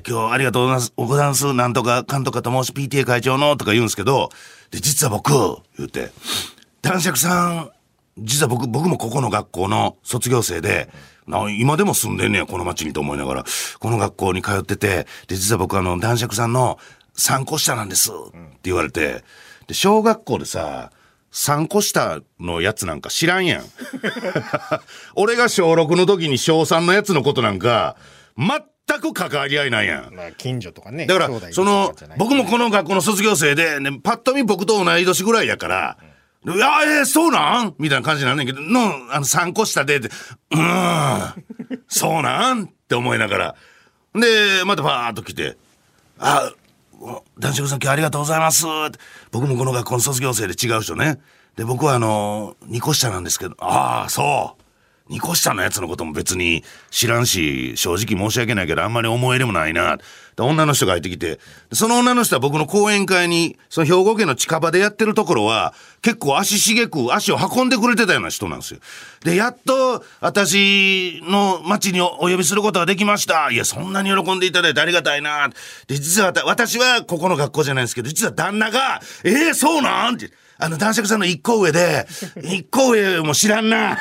[0.06, 0.92] 今日ありがとうございます。
[0.96, 1.52] おございます。
[1.52, 4.30] なんとか、かんとかと申し、PTA 会長の、とか言うんですけど、
[4.70, 5.32] で、実は僕、
[5.76, 6.10] 言うて、
[6.82, 7.70] 男爵さん、
[8.18, 10.88] 実は僕、僕もここの学校の卒業生で、
[11.26, 13.44] な今でも住んでんねや、この町にと思いながら、
[13.78, 16.78] この学校に通ってて、で、実は僕あの、男爵さんの
[17.16, 19.24] 3個下なんです、って言われて、
[19.66, 20.90] で、小学校でさ、
[21.32, 23.64] 3個下のやつなんか知らんやん。
[25.14, 27.96] 俺が小6の時に小3のやつのことなんか、
[28.38, 28.62] 全
[28.94, 30.14] く関わり合いないやん。
[30.14, 31.06] まあ、近所とかね。
[31.06, 35.96] だから、その僕もこの学校の卒業生で、ね、パッと見僕と同い年ぐらいやから、
[36.46, 37.74] いや、えーそうなん？
[37.78, 38.80] みたいな感じになんねんけど、の、
[39.12, 40.08] あの、3個下で、で
[40.52, 41.44] うーん、
[41.88, 42.64] そうなん？
[42.64, 43.54] って思いながら。
[44.14, 45.56] で、またパーッと来て、
[46.18, 46.52] あ、
[47.38, 48.64] 男爵さん今日ありがとうございます
[49.30, 51.20] 僕もこの学校の卒業生で違う人ね。
[51.56, 54.57] で、僕はあの、2個下なんですけど、ああ、そう。
[55.10, 59.98] 2個下のやつのことも別に知らんし、正直申し訳ないけど、あんまり思い入れもないな。
[60.38, 61.40] 女の人が入ってきて、
[61.72, 68.80] その女の人は僕の講演会に、その兵庫県の近場でやってるところは、結構足しげく足を運んでくれてたような人なんですよ。
[69.24, 73.50] で、やっと私の町にお呼びすることができました。
[73.50, 75.48] いや、そんなに喜んでいただいてありがたいな。
[75.88, 80.30] で、実は私はここの学校じゃないんですけど、実は旦那が、えー、そうなんって。
[80.58, 82.06] あの、男爵さんの一個上で、
[82.42, 83.98] 一個上も知らんな。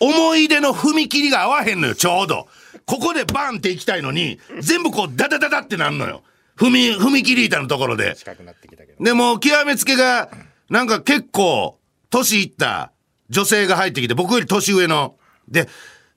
[0.00, 2.48] 思い出の踏切が合わへんのよ、ちょうど。
[2.86, 6.22] ここでバンって行きたいのに、全部こう、ダダダダってなんのよ。
[6.56, 8.16] 踏み、踏切板のところで。
[8.16, 9.04] 近くなってきたけど。
[9.04, 10.30] でも、極めつけが、
[10.70, 11.78] なんか結構、
[12.10, 12.92] 年いった
[13.28, 15.16] 女性が入ってきて、僕より年上の。
[15.48, 15.68] で、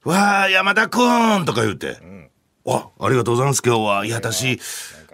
[0.04, 1.98] わあ、山田くんとか言うて。
[2.66, 4.06] あ、ありがとうございます、今日は。
[4.06, 4.60] いや、私、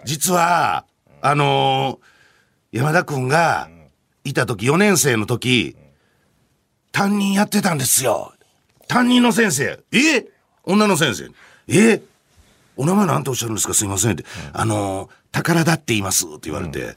[0.04, 0.84] 実は、
[1.20, 2.11] あのー
[2.72, 3.68] 山田くんが、
[4.24, 5.76] いた時、4年生の時、
[6.90, 8.32] 担任やってたんですよ。
[8.88, 9.78] 担任の先生。
[9.92, 10.26] え？
[10.64, 11.30] 女の先生。
[11.68, 12.00] え？
[12.76, 13.74] お名前なんておっしゃるんですか？
[13.74, 14.24] すいませんって。
[14.52, 16.80] あのー宝田って言いますって言われて。
[16.80, 16.96] で、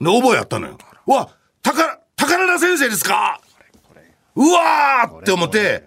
[0.00, 0.78] 覚えやったのよ。
[1.06, 1.28] うわ、
[1.62, 3.40] 宝、宝田先生ですか？
[4.34, 5.84] うわーって思って、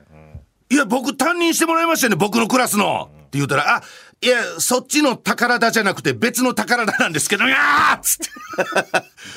[0.70, 3.10] いや、僕担任してもらいましたよね、僕のクラスの。
[3.12, 3.84] って言うたら、あ、
[4.24, 8.30] いや、そっちの宝田じゃなくて別の宝田なんですけど、 いやーっつって。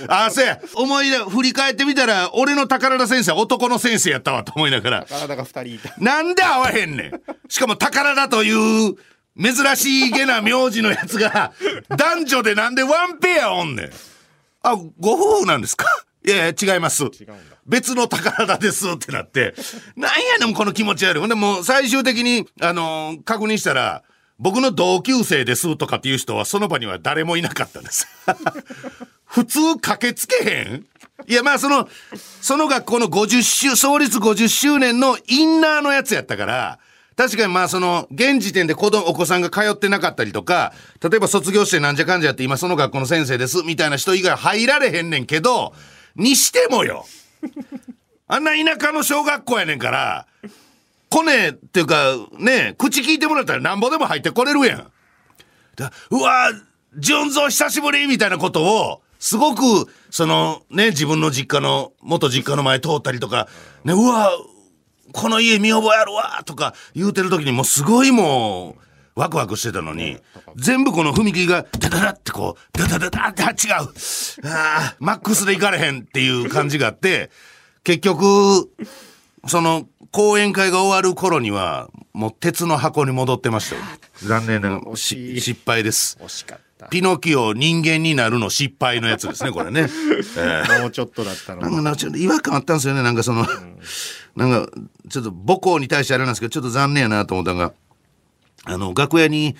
[0.08, 0.60] あ、そうや。
[0.74, 5.06] 思い出、振り返ってみたら、俺の宝田先生は男の先生やったわと思いながら。
[5.08, 5.92] 体が二人いた。
[5.98, 7.20] なんで合わへんねん。
[7.48, 8.52] しかも宝田とい
[8.90, 8.94] う
[9.40, 11.52] 珍しげな名字のやつが、
[11.96, 13.90] 男女でなんでワンペアおんねん。
[14.62, 15.86] あ、ご夫婦なんですか？
[16.24, 17.04] いやいや、違います。
[17.04, 17.34] 違うんだ。
[17.66, 19.54] 別の宝田ですってなって、
[19.96, 21.20] なんやねん、この気持ち悪い。
[21.20, 24.02] ほんでもう最終的に、あのー確認したら、
[24.38, 28.06] 僕の同級生ですとかっていう人はその場には誰もいなかったんです。
[29.24, 30.86] 普通駆けつけへん？
[31.26, 31.88] いや、まあその、
[32.40, 36.78] その学校の50周、創立50周年のインナーのやつやったから、
[37.16, 45.74] 確かにまあその、現時点で子供、お子さんが通ってなかったりとか、例えば卒業してなんじゃかんじゃって今その学校の先生です、みたいな人以外入られへんねんけど、
[46.14, 47.06] にしてもよ。
[48.28, 50.26] あんな田舎の小学校やねんから、
[51.10, 54.92] コネっていうか、ねえ、口聞いてもらったらなんぼでも入ってこれるやん。
[55.76, 56.50] だうわ
[56.98, 63.48] 純蔵久しぶりみたいなことを、すごく、その、ね、自分の実家の、元実家の前通ったりとか、
[63.84, 64.30] ね、うわ
[65.12, 70.18] この家見覚えあるわとか言うてる時にもうすごいもう、ワクワクしてたのに、
[70.56, 73.88] 全部この踏切が、ダダダってこう、ダダダダって、あ違う。
[74.44, 77.30] あーマックスで行かれへんっていう感じがあって、
[77.82, 78.70] 結局、
[79.46, 83.82] その、講演会が終わる頃には、もう鉄の箱に戻ってましたよ。
[84.22, 86.18] 残念ながら、惜し失敗です。
[86.20, 86.88] 惜しかった。
[86.88, 89.82] ピノキオ人間になるの失敗のやつですね、これね。
[90.36, 93.46] えーもうちょっとだったのなんかなちょっと違和感あったんですよね、なんかその、
[94.36, 94.70] なんか、
[95.08, 97.72] ちょっと母校に対してあれなんですけど、ちょっと残念やなと思ったのが、
[98.64, 99.56] あの、楽屋に、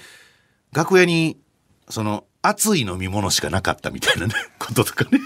[0.72, 1.38] 楽屋に、
[1.88, 5.20] その、熱い飲み物しかなかったみたいなね、 こととかね。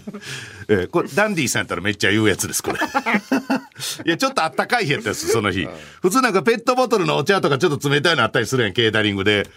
[0.68, 2.78] えーこれ、ダンディさんやったらめっちゃ言うやつです、これ。
[4.06, 5.68] いや、ちょっとあったかい日やったんです、その日。
[6.02, 9.48] 普通なんかペットボトルのお茶とかちょっと冷たいのあったりするやん、ケータリングで。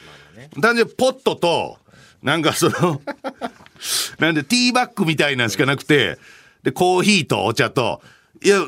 [0.61, 1.77] 単純にポットと、
[2.23, 3.01] なんかその、
[4.19, 6.17] なんでティーバッグみたいなんしかなくて、
[6.63, 8.01] で、コーヒーとお茶と、
[8.43, 8.61] いや、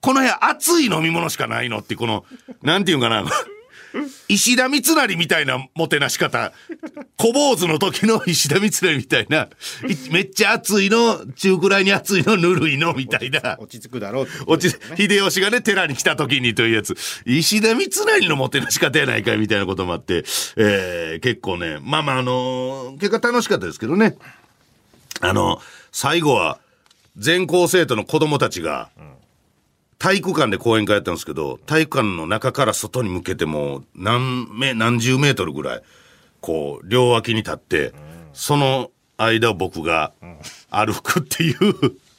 [0.00, 2.24] この部屋熱い飲み物しかないのって、この、
[2.62, 3.24] なんていうんかな、
[4.28, 6.52] 石田三成みたいなもてなし方、
[7.16, 9.48] 小坊主の時の石田三成みたいな、
[9.88, 13.56] いめっちゃ熱いの、中くらいに熱いの、ぬるいの、みたいな。
[13.58, 16.96] 落ち着くだろうってこと落ち秀吉がね寺に来た時にというやつ。
[17.24, 20.24] 石田三成のもてなし方やないかいみたいなこともあって、
[20.56, 24.16] えー結構ねまあまああのー結果楽しかったですけどね。
[25.20, 25.60] あの
[25.92, 26.58] 最後は
[27.16, 28.90] 全校生徒の子供たちが
[29.98, 35.82] 体育館で講演会やったんですけど体育館の中から外に向けても何メ何十メートルぐらい
[36.40, 37.92] こう両脇に立って、
[38.32, 40.12] その間を僕が
[40.70, 41.56] 歩くっていう、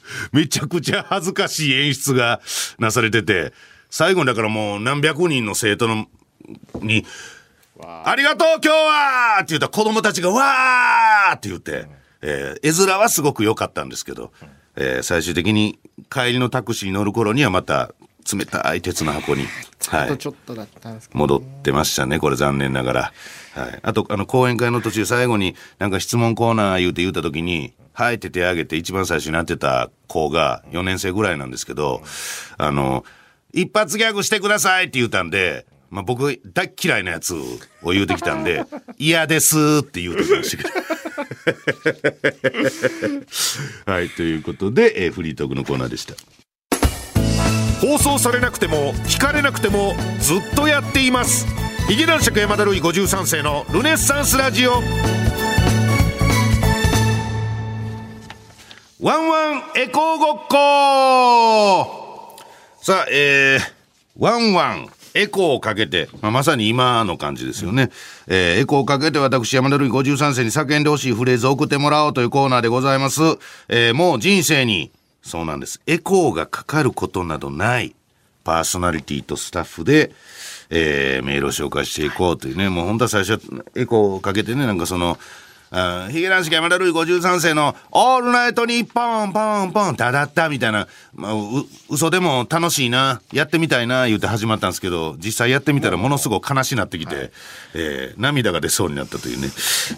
[0.32, 2.40] めちゃくちゃ恥ずかしい演出が
[2.78, 3.52] なされてて
[3.90, 6.08] 最後にだからもう何百人の生徒の
[6.80, 7.06] に
[7.80, 11.86] 「ありがとう今日は!」って言ったら子供たちが「わー!」って言って、
[12.20, 14.32] えー絵面はすごく良かったんですけど、
[14.78, 15.78] えー最終的に
[16.10, 17.92] 帰りのタクシーに乗る頃にはまた
[18.36, 19.46] 冷たい鉄の箱に、
[19.88, 21.18] はいち、ょっとだったんですけど。
[21.18, 23.12] 戻ってましたねこれ残念ながら、
[23.54, 32.02] はい、あとあの講演会の途中最後になんか質問コーナー言うて言った時に「はい」って手挙げて一番最初になってた子が4年生ぐらいなんですけど
[32.58, 33.04] あの
[33.52, 37.34] 「一発ギャグしてください」って言ったんで、まあ、僕大っ嫌いなやつ
[37.82, 38.64] を言うてきたんで
[38.98, 40.97] 「嫌です」って言うてきましたけど。
[43.86, 46.14] はいということで、えーフリートークのコーナーでした。
[47.80, 51.46] 放送されなくても聞かれなくてもずっとやっています。
[51.88, 54.82] ヒゲ男爵山田るい53世のルネッサンスラジオ。
[59.00, 62.36] ワンワンエコーごっこ。
[62.82, 63.60] さあえー、
[64.18, 64.88] ワンワン。
[65.18, 67.90] エコーをかけて、まあ、まさに今の感じですよね。
[68.28, 73.22] えーエコーをかけて私、山田るい53世に叫んでほしいフレーズを送ってもらおうというコーナーでございます。
[73.68, 75.80] えーもう人生に、そうなんです。
[75.86, 77.94] エコーがかかることなどない。
[78.44, 80.12] パーソナリティとスタッフで、
[80.70, 83.40] えーメールを紹介していこうというね、もう本当は最初、
[83.74, 85.18] エコーをかけてね、なんかその、
[86.10, 93.20] ヒゲ男子山田るい53世の「オールナイトニッポンポンポンダダッタ」みたいな、まあ、う嘘でも楽しいな。
[93.32, 97.32] やってみたいな言うて始まったんですけど実際やってみたらものすごく悲しいなってきて、
[97.74, 99.48] えー涙が出そうになったというね、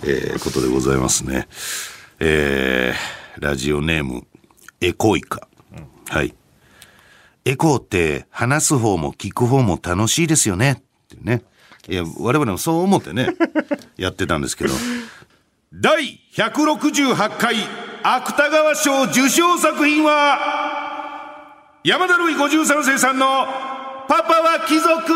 [0.05, 1.47] えーことでございますね。
[2.19, 4.27] えーラジオネーム
[4.81, 5.47] エコイカ、
[6.09, 6.35] はい。
[7.45, 10.73] エコーって話す方も聞く方も楽しいですよね。
[10.73, 11.43] っていうね。
[11.89, 13.29] いや我々もそう思ってね
[13.97, 14.75] やってたんですけど
[15.73, 17.55] 第168回
[18.03, 20.37] 芥川賞受賞作品は
[21.85, 23.47] 山田るい53世さんの
[24.11, 25.15] 「パパは貴族」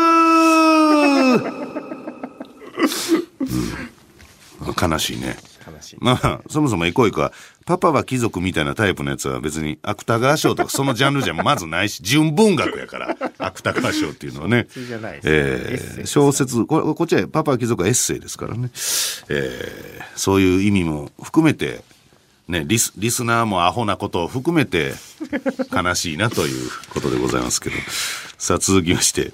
[4.89, 5.54] 悲しいね。
[5.67, 5.97] 悲しい。
[5.99, 7.31] まあそもそもエコイコは
[7.65, 14.65] パパは貴族みたいなタイプのやつは別に芥川賞とかそのジャンルじゃまずないし純文学やから芥川賞っていうのはね。
[14.65, 15.95] 通じゃないです。
[15.97, 18.69] えー小説これこっちはパパは貴族はエッセイですからね、
[19.29, 21.81] えーそういう意味も含めて
[22.47, 24.93] ねリスリスナーもアホなことを含めて
[25.73, 27.75] 悲しいなということでございますけど。
[28.37, 29.31] さあ続きまして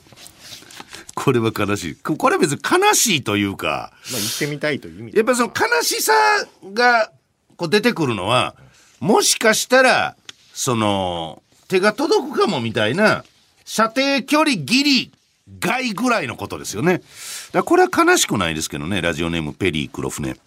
[1.16, 6.14] これは悲しいここれは別に悲しいというかまあ行ってみたいという意味でやっぱりその悲しさ
[6.74, 7.12] が
[7.58, 8.56] こう出てくるのは
[9.00, 10.16] もしかしたら
[10.54, 13.24] その手が届くかもみたいな
[13.66, 15.12] 射程距離ギリ
[15.60, 17.02] 外ぐらいのことですよね。
[17.52, 20.38] だこれは悲しくないですけどねラジオネームペリー黒船。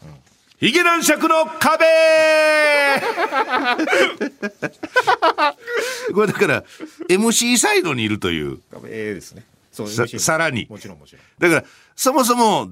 [0.61, 1.85] ヒゲ男爵の壁
[6.14, 6.64] これだから
[7.09, 9.44] MC サイドにいるというええですね。
[9.74, 11.22] そうささらにもちろんもちろん。
[11.38, 12.68] だからそもそも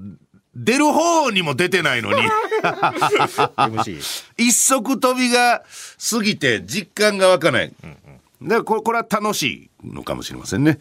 [0.55, 2.21] 出る方にも出てないのに
[4.37, 5.63] 一足飛びが
[6.11, 7.73] 過ぎて実感が湧かない。
[8.41, 10.77] だからこれこれは楽しいのかもしれませんね。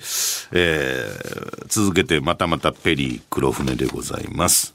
[0.52, 4.74] えー続けてまたまたペリー黒船でございます。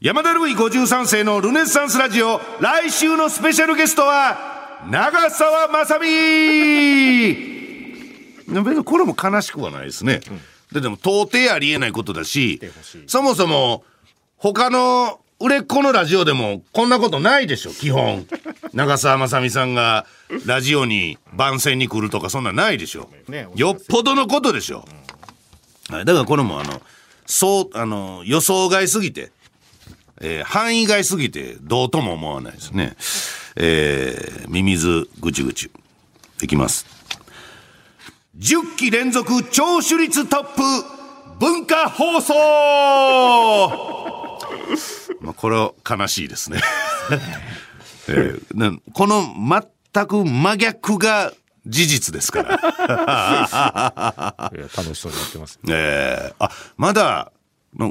[0.00, 6.06] 山田ルイ53世のルネッサンスラジオ来週のスペシャルゲストは長澤まさみ
[8.84, 10.20] これも悲しくはないですね。
[10.72, 12.60] ででも到底ありえないことだし
[13.06, 13.84] そもそも
[14.36, 18.26] 他の売れっ子のラジオでもこんなことないでしょ基本。
[18.72, 20.06] 長澤まさみさんが
[20.44, 24.86] ラジオに番宣に来るとかそんなんないでしょ、ねよっぽどのことでしょ、
[25.88, 26.82] はい、だからこれもあの
[27.26, 29.30] そうあの予想外すぎて、
[30.20, 32.96] えー範囲外すぎてどうとも思わないですね。
[33.56, 35.70] えーミミズぐちぐち。
[36.42, 36.86] いきます
[38.38, 40.62] 10期連続聴取率トップ
[41.38, 42.34] 文化放送
[45.20, 46.60] まあこれは悲しいですね。
[48.08, 49.24] えーなこの
[49.92, 51.32] 全く真逆が
[51.66, 54.50] 事実ですから。
[54.76, 55.58] 楽しそうにやってます。
[55.68, 57.32] えーあまだ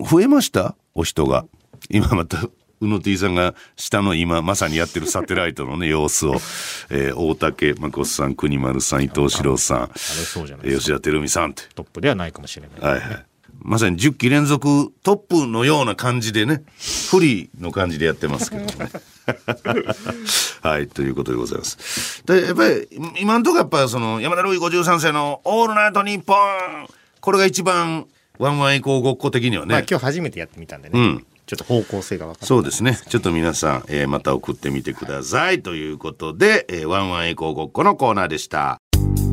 [0.10, 0.76] 増えました？
[0.94, 1.46] お人が。
[1.90, 2.38] 今また
[2.82, 6.36] 宇野 T さんが下の今まさにやってるサテライトのね様子を、
[6.90, 9.92] えー大竹誠さん国丸さん伊藤四郎さん。
[10.64, 11.64] 吉田照美さんって。
[11.74, 12.92] トップではないかもしれない。
[12.92, 13.26] はいはい。
[13.62, 16.64] まさに10期連続トップのような感じでね、
[17.10, 18.92] フリーの感じでやってますけどね。
[20.62, 22.24] はい、ということでございます。
[22.26, 22.88] で、やっぱり、
[23.20, 26.88] 今のところやっぱその、山田ロイ53世のオールナイトニッポン
[27.22, 28.06] これが一番、
[28.38, 29.72] ワンワン以降ごっこ的にはね。
[29.74, 31.00] まあ今日初めてやってみたんでね。
[31.00, 32.46] うんちょっと方向性が分かった。
[32.46, 32.98] そうですね。
[33.10, 35.62] ちょっと皆さん、えーまた送ってみてください。
[35.62, 38.78] ということで、えーワンワンエコーごっこのコーナーでした。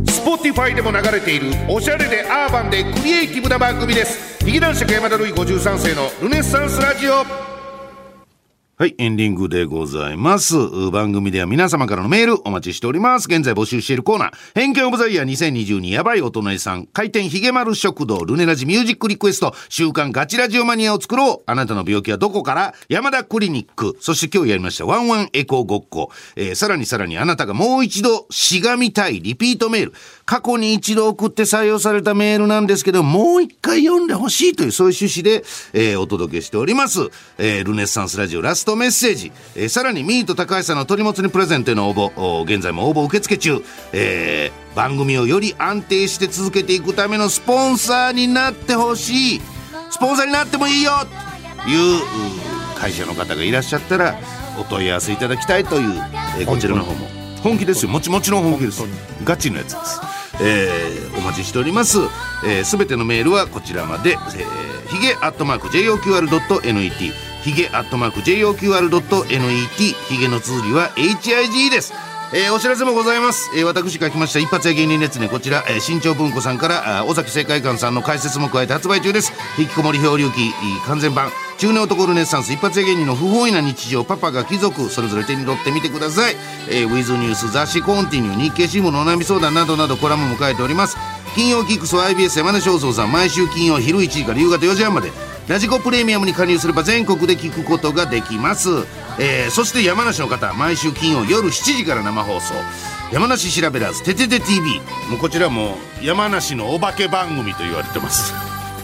[0.06, 4.44] Spotify でも流れているおしゃれでアーバンでクリエイティブな番組です。
[4.44, 7.51] ヒゲ男爵山田るい53世のルネッサンスラジオ。
[8.82, 10.56] はい、エンディングでございます。
[10.90, 13.28] 番組では皆様からのメールお待ちしております。
[13.28, 21.42] 現在募集しているコーナー、偏見オブザイヤー2022やばいお隣さん、開店ヒゲ丸食堂、ルネラジミュージックリクエスト、週刊ガチラジオマニアを作ろう。
[21.46, 22.74] あなたの病気はどこから？
[22.88, 23.96] 山田クリニック。
[24.00, 26.10] そして今日やりましたワンワンエコーごっこ。
[26.34, 29.92] えーさらにさらにあなたがもう一度しがみたいリピートメール。
[30.24, 37.10] 過去に一度送って採用されたメールなんですけど、もう一回読んでほしいというそういう趣旨で、えーお届けしております。
[37.38, 39.32] えールネッサンスラジオラストメッセージ。
[39.54, 43.62] えーさらにミート高橋さんの鳥もつにプレゼントへの応募、お現在も応募受付中。
[43.92, 49.40] えー番組をより安定して続けていくためのスポンサーになってほしい。
[49.90, 50.92] スポンサーになってもいいよ。
[51.64, 52.00] という
[52.78, 54.18] 会社の方がいらっしゃったら
[54.58, 55.90] お問い合わせいただきたいという、
[56.38, 57.06] えーこちらの方も。
[57.42, 57.90] 本気ですよ。
[57.90, 58.80] もちもちろん本気です。
[58.80, 58.88] 本
[59.24, 60.00] ガチのやつです。
[60.40, 61.92] えーお待ちしております。
[61.92, 62.06] すべ、
[62.56, 71.92] えー全てのメールはこちらまで、えー、ヒゲアットマーク JOQR.net ヒゲアットマーク JOQR.net ヒゲの綴りは HIG です。
[72.34, 79.32] えーお知らせもございます、えー私が来ました一発屋芸人列ねこちら、えー新潮文庫さんから尾崎世界観さんの解説も加えて発売中です。
[79.58, 80.50] 引きこもり漂流記
[80.86, 81.30] 完全版。
[81.58, 86.34] 中年男ルネッサンス一発屋芸人の不本意な日常パパが貴族それぞれ手に取ってみてください、
[86.68, 90.96] えー、ウィズニュース雑誌コンティニュー日経新聞のお悩み相談などなどコラムも書いております。
[91.34, 93.12] 金曜キックスは IBS 山根正蔵さん。
[93.12, 95.10] 毎週金曜昼1時から夕方4時半まで。
[95.48, 98.68] ラジコプレミアムに加入すれば全国で聞くことができます、
[99.18, 100.52] えーそして山梨の方。
[100.54, 102.54] 毎週金曜夜7時から生放送。
[103.12, 104.80] 山梨調べらずててて TV
[105.10, 108.32] もうこちらも山梨のお化け番組と言われてます、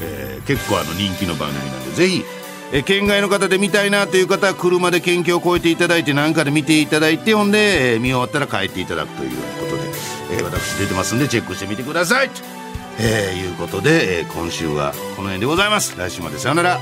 [0.03, 1.93] えー結構あの人気の番組なんで。
[1.93, 2.25] ぜひ
[2.73, 9.31] え県外の方で見たいなという方は車で県境を越えていただいて何かで見ていただいてほんで、えー見終わったら帰っていただくという
[9.61, 9.83] ことで、
[10.31, 12.29] えー私出てますんでチェックしてみてください。
[12.29, 12.43] と、
[13.01, 15.97] えーいうことで、えー今週はこの辺でございます。
[15.99, 16.81] 来週までさよなら。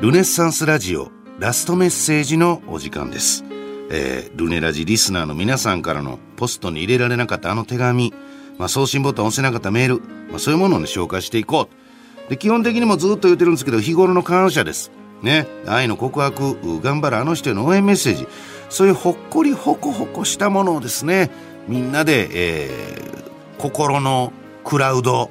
[0.00, 3.42] ルネッサンスラジオラストメッセージのお時間です、
[3.90, 8.12] えールネラジリスナーの皆さんからのポストに入れられなかったあの手紙、
[8.58, 11.83] まあ、送信ボタン押せなかったメール、まあ、そういうものを、ね、紹介していこう。
[12.28, 14.90] で基本的にもずっと言ってるんですけど日頃の感謝です。
[15.22, 15.46] ね。
[15.66, 18.26] 愛の告白頑張るあの人への応援メッセージ。
[18.68, 21.30] そういうほっこりほこほこしたものをですね
[21.68, 23.14] みんなで、えー
[23.58, 24.30] 心の
[24.62, 25.30] クラウド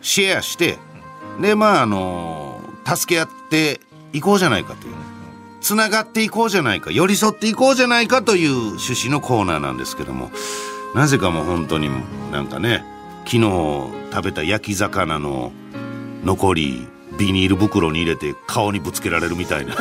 [0.00, 0.78] シェアして
[1.40, 3.80] でまああの助け合って
[4.14, 4.94] いこうじゃないかという。
[5.60, 10.30] つながっていこうじゃないか寄り添っていこうじゃないかという趣旨のコーナーなんですけども。
[10.94, 11.90] なぜかもう本当に
[12.32, 12.82] なんかね
[13.26, 13.40] 昨日
[14.10, 15.52] 食べた焼き魚の
[16.28, 16.86] 残り
[17.18, 19.74] ビニール袋に入れて顔にぶつけられるみたいな。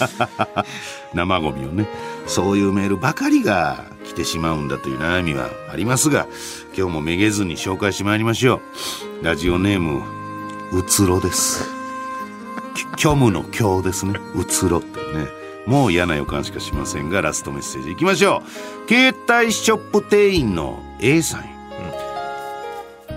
[1.12, 1.86] 生ゴミをね。
[2.26, 6.26] そういうメールばかりが来てしまうんだという悩みはありますが
[6.74, 8.62] 今日もめげずに紹介してまいりましょ
[9.20, 9.24] う。
[9.24, 10.02] ラジオネーム
[10.72, 11.68] うつろです。
[12.74, 14.18] き虚無の虚ですね。
[14.34, 15.28] うつろってね。
[15.66, 18.42] もう嫌な予感しかしませんがラストメッセージいきましょ
[18.86, 18.88] う。
[18.88, 21.40] 携帯ショップ店員の A さん。
[21.42, 21.54] へ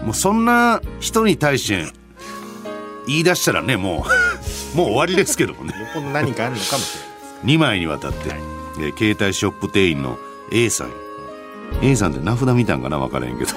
[0.04, 1.97] もうそんな人に対して
[3.08, 4.06] 言い出したらねも
[4.74, 5.74] う もう終わりですけどもね。
[5.80, 7.02] よっぽど何かあるのかもしれ
[7.48, 8.30] ない2枚にわたって、
[8.80, 10.18] えー携帯ショップ店員の
[10.52, 10.92] A さん。
[11.82, 13.00] A さんって名札見たんかな？
[13.00, 13.52] 分からへんけど。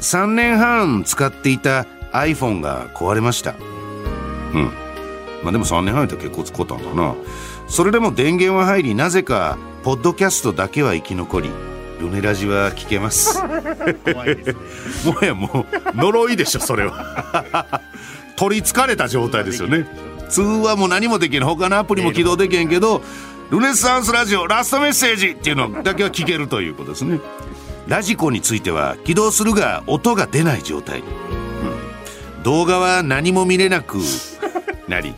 [0.00, 3.54] 3年半使っていた iPhone が壊れました。
[4.54, 4.70] うん。
[5.42, 7.14] まあでも3年半やったら結構使ったんだな。
[7.68, 11.50] それでも電源は入りなぜかポッドキャストだけは生き残り
[12.00, 13.40] ルネラジは聞けます。
[14.04, 14.54] 怖いですね。
[15.06, 17.80] もはやもう呪いでしょそれは
[18.36, 19.86] 取りつかれた状態ですよね。
[20.28, 23.02] 通話も何もできん他のアプリも起動できへんけど
[23.50, 27.20] ルネッサンスラジオラストメッセージっていうのだけは聞けるということですね。
[27.86, 31.02] ラジコについては起動するが音が出ない状態、う
[32.40, 32.42] ん。
[32.42, 33.98] 動画は何も見れなく
[34.88, 35.14] なり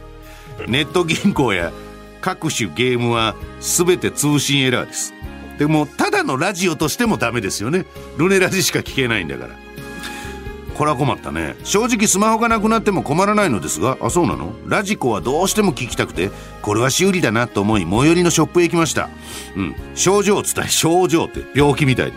[0.67, 1.73] ネット銀行や
[2.21, 5.15] 各種ゲームは全て通信エラーです。
[5.59, 7.87] でもただのラジオとしてもダメですよね。
[8.17, 9.64] ルネラジしか聞けないんだから。
[10.75, 11.57] これは困ったね。
[11.65, 13.97] 正直スマホがなくなっても困らないのですが。
[14.01, 14.53] あそうなの？
[14.67, 16.31] ラジコはどうしても聞きたくて。
[16.63, 19.09] これは修理だなと思い最寄りのショップへ行きました。
[19.57, 19.77] うん。
[19.95, 22.13] 症状を伝え症状って病気みたいに。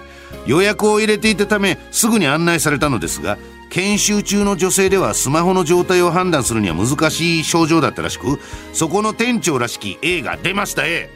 [0.46, 3.38] 予約を入れていたためすぐに案内されたのですが
[3.70, 8.40] 研修中の女性ではスマホの状態を判断するには難しい症状だったらしく
[8.74, 11.10] そこの店長らしき A が出ました A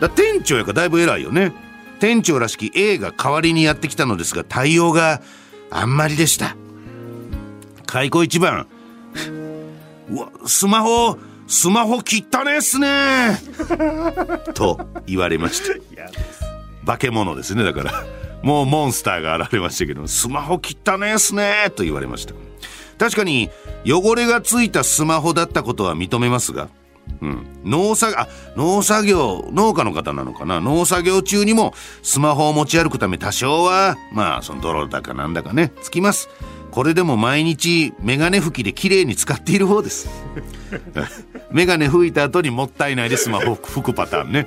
[0.00, 1.52] だ店長やからだいぶ偉いよね。
[1.98, 5.20] 店長らしき A が代わりにやってきたのですが対応が
[5.70, 6.56] あんまりでした。
[7.86, 8.66] 開口一番。
[10.10, 13.40] うわスマホスマホ切ったねっすね。
[14.54, 16.40] と言われましたいやです
[16.84, 18.04] 化け物ですねだから。
[18.42, 22.34] もうモンスターが現れましたけどスマホ切ったねっすねと言われました。
[22.98, 23.50] 確かに
[23.86, 26.68] 汚れがついたスマホだったことは認めますが
[27.20, 30.60] うん、農作あ農作業農家の方なのかな？
[30.60, 36.28] 農作業中にもスマホを持ち歩くため多少はまあその泥だかなんだかねつきます。
[36.70, 40.08] これでも毎日メガネ拭きで綺麗に使っている方です。
[41.50, 44.46] メガネ拭いた後にもったいないでスマホ拭くパターンね、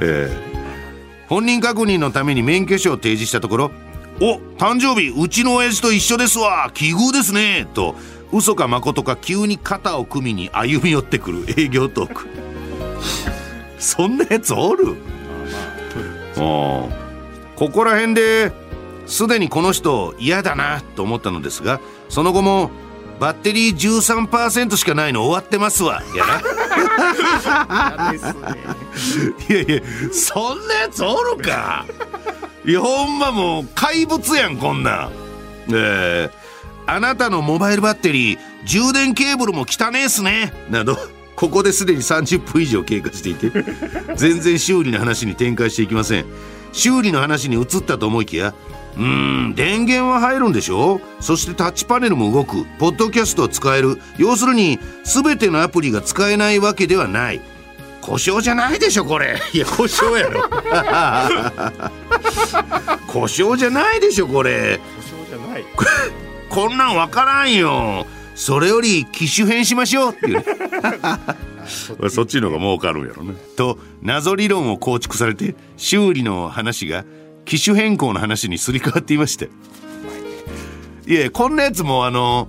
[0.00, 1.26] ええ。
[1.28, 3.70] 本人確認のために免許証を提示したところ
[4.20, 6.70] 「お誕生日うちの親父と一緒ですわ。
[6.74, 7.96] 奇遇ですね」と
[8.32, 11.44] 嘘か誠か急に肩を組みに歩み寄ってくる。
[11.56, 12.26] 営業トーク。
[13.78, 14.84] そんなやつおる？
[14.86, 14.96] うん。
[16.38, 16.88] こ
[17.70, 18.52] こら辺で
[19.06, 22.70] すでにこの人嫌だなと思ったのですがその後も
[23.20, 26.02] バッテリー13%しかないの終わってますわ。
[26.16, 26.40] やな。
[29.48, 31.84] いやいやそんなやつおるか。
[32.64, 35.12] いやほんまもう怪物やんこんなん。
[35.68, 36.30] え。
[36.30, 36.41] ー
[36.86, 40.52] あなたのモバイルバッテリー充電ケーブルも汚ねえっすね。
[40.70, 40.96] など
[41.36, 43.50] ここですでに30分以上経過していて
[44.16, 46.26] 全然修理の話に展開していきません。
[46.72, 48.54] 修理の話に移ったと思いきや
[48.96, 51.00] うーん電源は入るんでしょ？
[51.20, 52.64] そしてタッチパネルも動く。
[52.78, 53.98] ポッドキャストを使える。
[54.18, 57.40] 要するに全てのアプリが使えないわけではない。
[58.02, 59.38] 故障じゃないでしょこれ。
[59.52, 60.42] いや故障やろ。
[63.06, 64.80] 故障じゃないでしょこれ。
[64.96, 65.64] 故障じゃない。
[66.52, 68.06] こんなんわからんよ。
[68.34, 70.38] それより機種変しましょうっていう。
[70.38, 70.44] ね
[72.10, 73.34] そっちの方が儲かるんやろね。
[73.56, 77.06] と謎理論を構築されて修理の話が
[77.46, 79.46] 機種変更の話にすり替わっていました
[81.06, 82.48] いやこんなやつもあの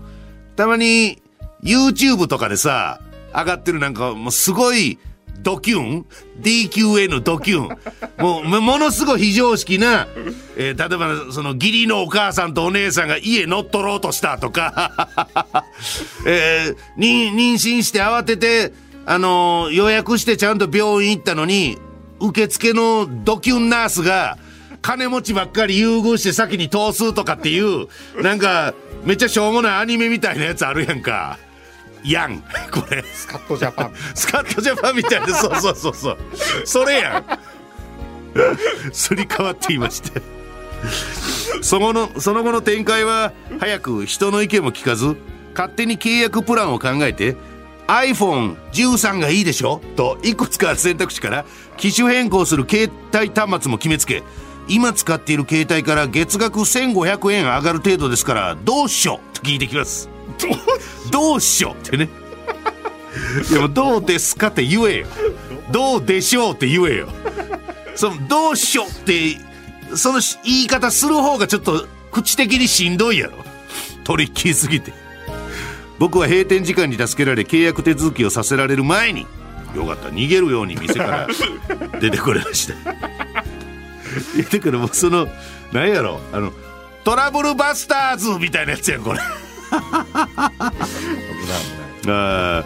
[0.55, 1.21] たまに
[1.63, 2.99] YouTube とかでさ
[3.33, 4.99] 上がってるなんかもうすごい
[5.43, 6.05] ドキュン
[6.41, 7.77] ?DQN ドキュン？
[8.17, 10.07] もうものすごい非常識な、
[10.57, 14.91] えー例えばその義理のお母さんとお姉さんが家乗っ取ろうとしたとか、
[16.25, 18.73] えー妊娠して慌てて、
[19.05, 21.77] あのー予約してちゃんと病院行ったのに
[22.19, 24.37] 受付のドキュンナースが
[24.81, 27.87] 金持ちばっかり優遇して先に通すとかっていう
[28.21, 28.73] なんか
[29.03, 31.37] めっちゃしょうもないアニメみたいなやつあるやんか。
[32.03, 32.39] やん
[32.71, 33.03] これ。
[33.13, 33.93] スカットジャパン。
[34.15, 36.17] スカットジャパンみたいでそうそうそうそう。
[36.65, 38.93] それやん。
[38.93, 40.21] すり替わっていまして。
[41.61, 45.15] そののその後の展開は早く人の意見も聞かず
[45.55, 47.37] 勝手に契約プランを考えて
[47.87, 49.81] iPhone13 がいいでしょ？
[49.95, 51.45] といくつか選択肢から
[51.77, 54.23] 機種変更する携帯端末も決めつけ
[54.67, 60.09] 今使っている携帯から月額1500円上がる程度ですからどうしようと聞いてきます
[61.11, 62.09] どうしようってね。
[63.49, 65.07] いやもうどうですかって言えよ。
[65.71, 67.09] どうでしょうって言えよ。
[67.95, 69.37] そのどうしようって
[69.95, 73.33] そのし言い方する方がちょっと口的にしんどいやろ。
[74.03, 74.93] トリッキーすぎて。
[75.99, 79.25] 僕は閉店時間に助けられ契約手続きをさせられる前に
[79.75, 81.27] よかった逃げるように店から
[82.01, 82.73] 出てくれました。
[82.73, 85.27] いやだからもうその
[85.71, 86.51] 何やろあの
[87.03, 89.19] トラブルバスターズみたいなやつやんこれ
[92.07, 92.63] あ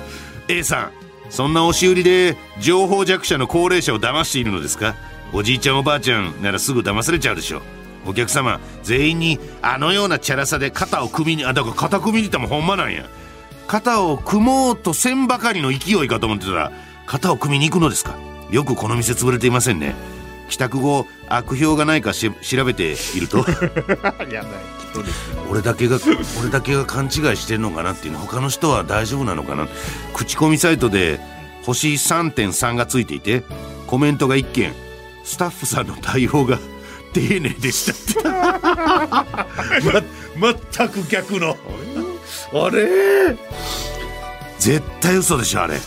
[0.48, 0.92] ー A さん
[1.30, 4.96] そんな押し売りで情報弱者の高齢者を騙しているのですか？
[5.34, 7.62] おじいちゃんおばあちゃんならすぐ騙されちゃうでしょ
[8.06, 13.04] お客様全員にあのようなチャラさで肩を組みにあだから肩組みに行ったもほんまなんや。
[13.68, 16.72] 肩を組もうとせんばかりの勢いかと思ってたら
[17.06, 18.16] 肩を組みに行くのですか？
[18.50, 19.94] よくこの店潰れていませんね。
[20.50, 23.40] 帰宅後悪評がないかし調べていると。
[24.32, 24.52] やばい。
[24.80, 25.42] きっとですね。
[25.50, 26.00] 俺だけが
[26.42, 28.20] 俺だけが勘違いしてんのかなっていうの。
[28.20, 29.68] 他の人は大丈夫なのかな。
[30.14, 31.20] 口コミサイトで
[31.64, 33.44] 星3.3がついていて
[33.88, 34.74] コメントが1件。
[35.24, 36.58] スタッフさんの対応が
[37.14, 38.30] 丁寧でしたって、
[40.38, 41.58] ま、全く逆の。
[42.54, 43.36] あれ？
[44.60, 45.80] 絶対嘘でしょあれ。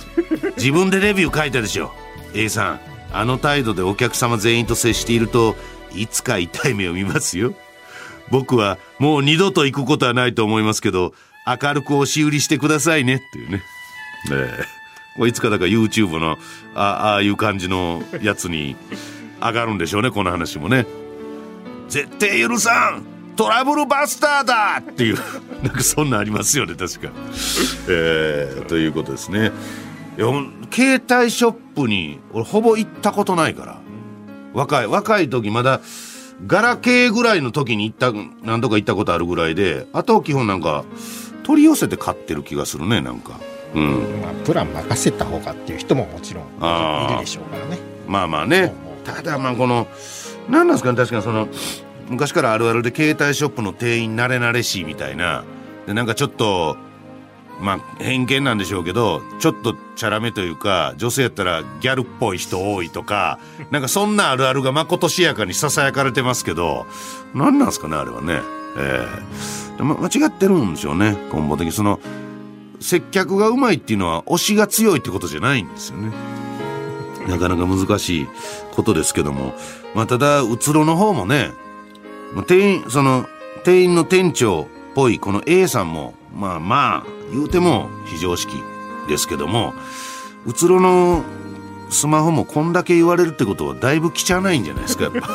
[0.56, 1.92] 自分でレビュー書いたでしょ。
[2.34, 2.80] A さん
[3.12, 5.56] あの態度でお客様全員と接していると
[5.94, 7.54] いつか痛い目を見ますよ。
[8.30, 11.14] 僕はもう二度と行くことはないと思いますけど
[11.46, 13.62] 明るく押し売りしてくださいねっていうね。
[14.32, 14.64] ええ。
[15.16, 16.38] これいつかだから YouTube の
[16.74, 18.76] ああいう感じのやつに
[19.42, 20.86] 上がるんでしょうねこの話もね。
[21.88, 23.02] 絶対許さん!
[23.36, 24.80] トラブルバスターだ!
[24.80, 25.18] っていう
[25.62, 27.08] なんかそんなありますよね確か。
[27.88, 29.50] ええということですね。
[30.18, 30.26] いや
[30.72, 33.80] 携帯ショップに俺ほぼ行ったことないから。
[34.52, 35.80] 若い若い時まだ
[36.46, 40.84] ガラケーぐらいの時に行った何度か行ったことあるぐらいであとは基本なんか
[41.44, 43.38] 取り寄せて買ってる気がするねなんか。
[43.74, 44.20] うん。
[44.20, 47.78] まあ、プラン任せた方がっていう人ももちろんいるでしょうからね。
[48.06, 48.74] まあまあね。
[49.04, 49.86] ただまあこの
[50.48, 51.48] 何なんですかね確かにその
[52.08, 55.44] 昔からあるあるで携帯ショップの店員慣れ慣れしいみたいな。
[55.86, 56.76] でなんかちょっと
[57.60, 63.38] まあ偏見なんでしょうけどちょっとチャラめというか女性やったらギャルっぽい人多いとか
[63.70, 66.86] なんかそんなあるあるがまことしやかにささやかれてますけど
[67.34, 68.40] 何なんですかねあれはね。
[68.76, 69.06] え
[69.78, 69.82] え。
[69.82, 71.72] 間違ってるんでしょうね根本的に。
[71.72, 72.00] その
[72.80, 76.12] 接客がうまいっていうのは推しが強いってことじゃないんですよね。
[77.28, 78.28] なかなか難しい
[78.72, 79.54] ことですけども、
[79.94, 81.50] まあ、ただ、うつろの方もね、
[82.46, 83.26] 店員、その、
[83.64, 88.54] 店員の店長っぽいこの A さんも、まあまあ、言うても非常識
[89.08, 89.74] ですけども、
[90.46, 91.24] うつろの
[91.90, 95.28] スマホもこんだけ言われるってことはだいぶ汚いんじゃないですか、やっぱ。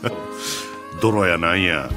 [1.00, 1.90] 泥やなんや。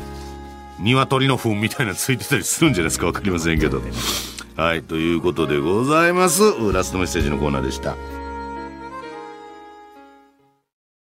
[0.80, 3.82] 鶏の糞みたいなのついてたりするんじゃないですか分かりませんけど
[4.56, 6.42] はいということでございます
[6.74, 7.96] ラストメッセージのコーナーでした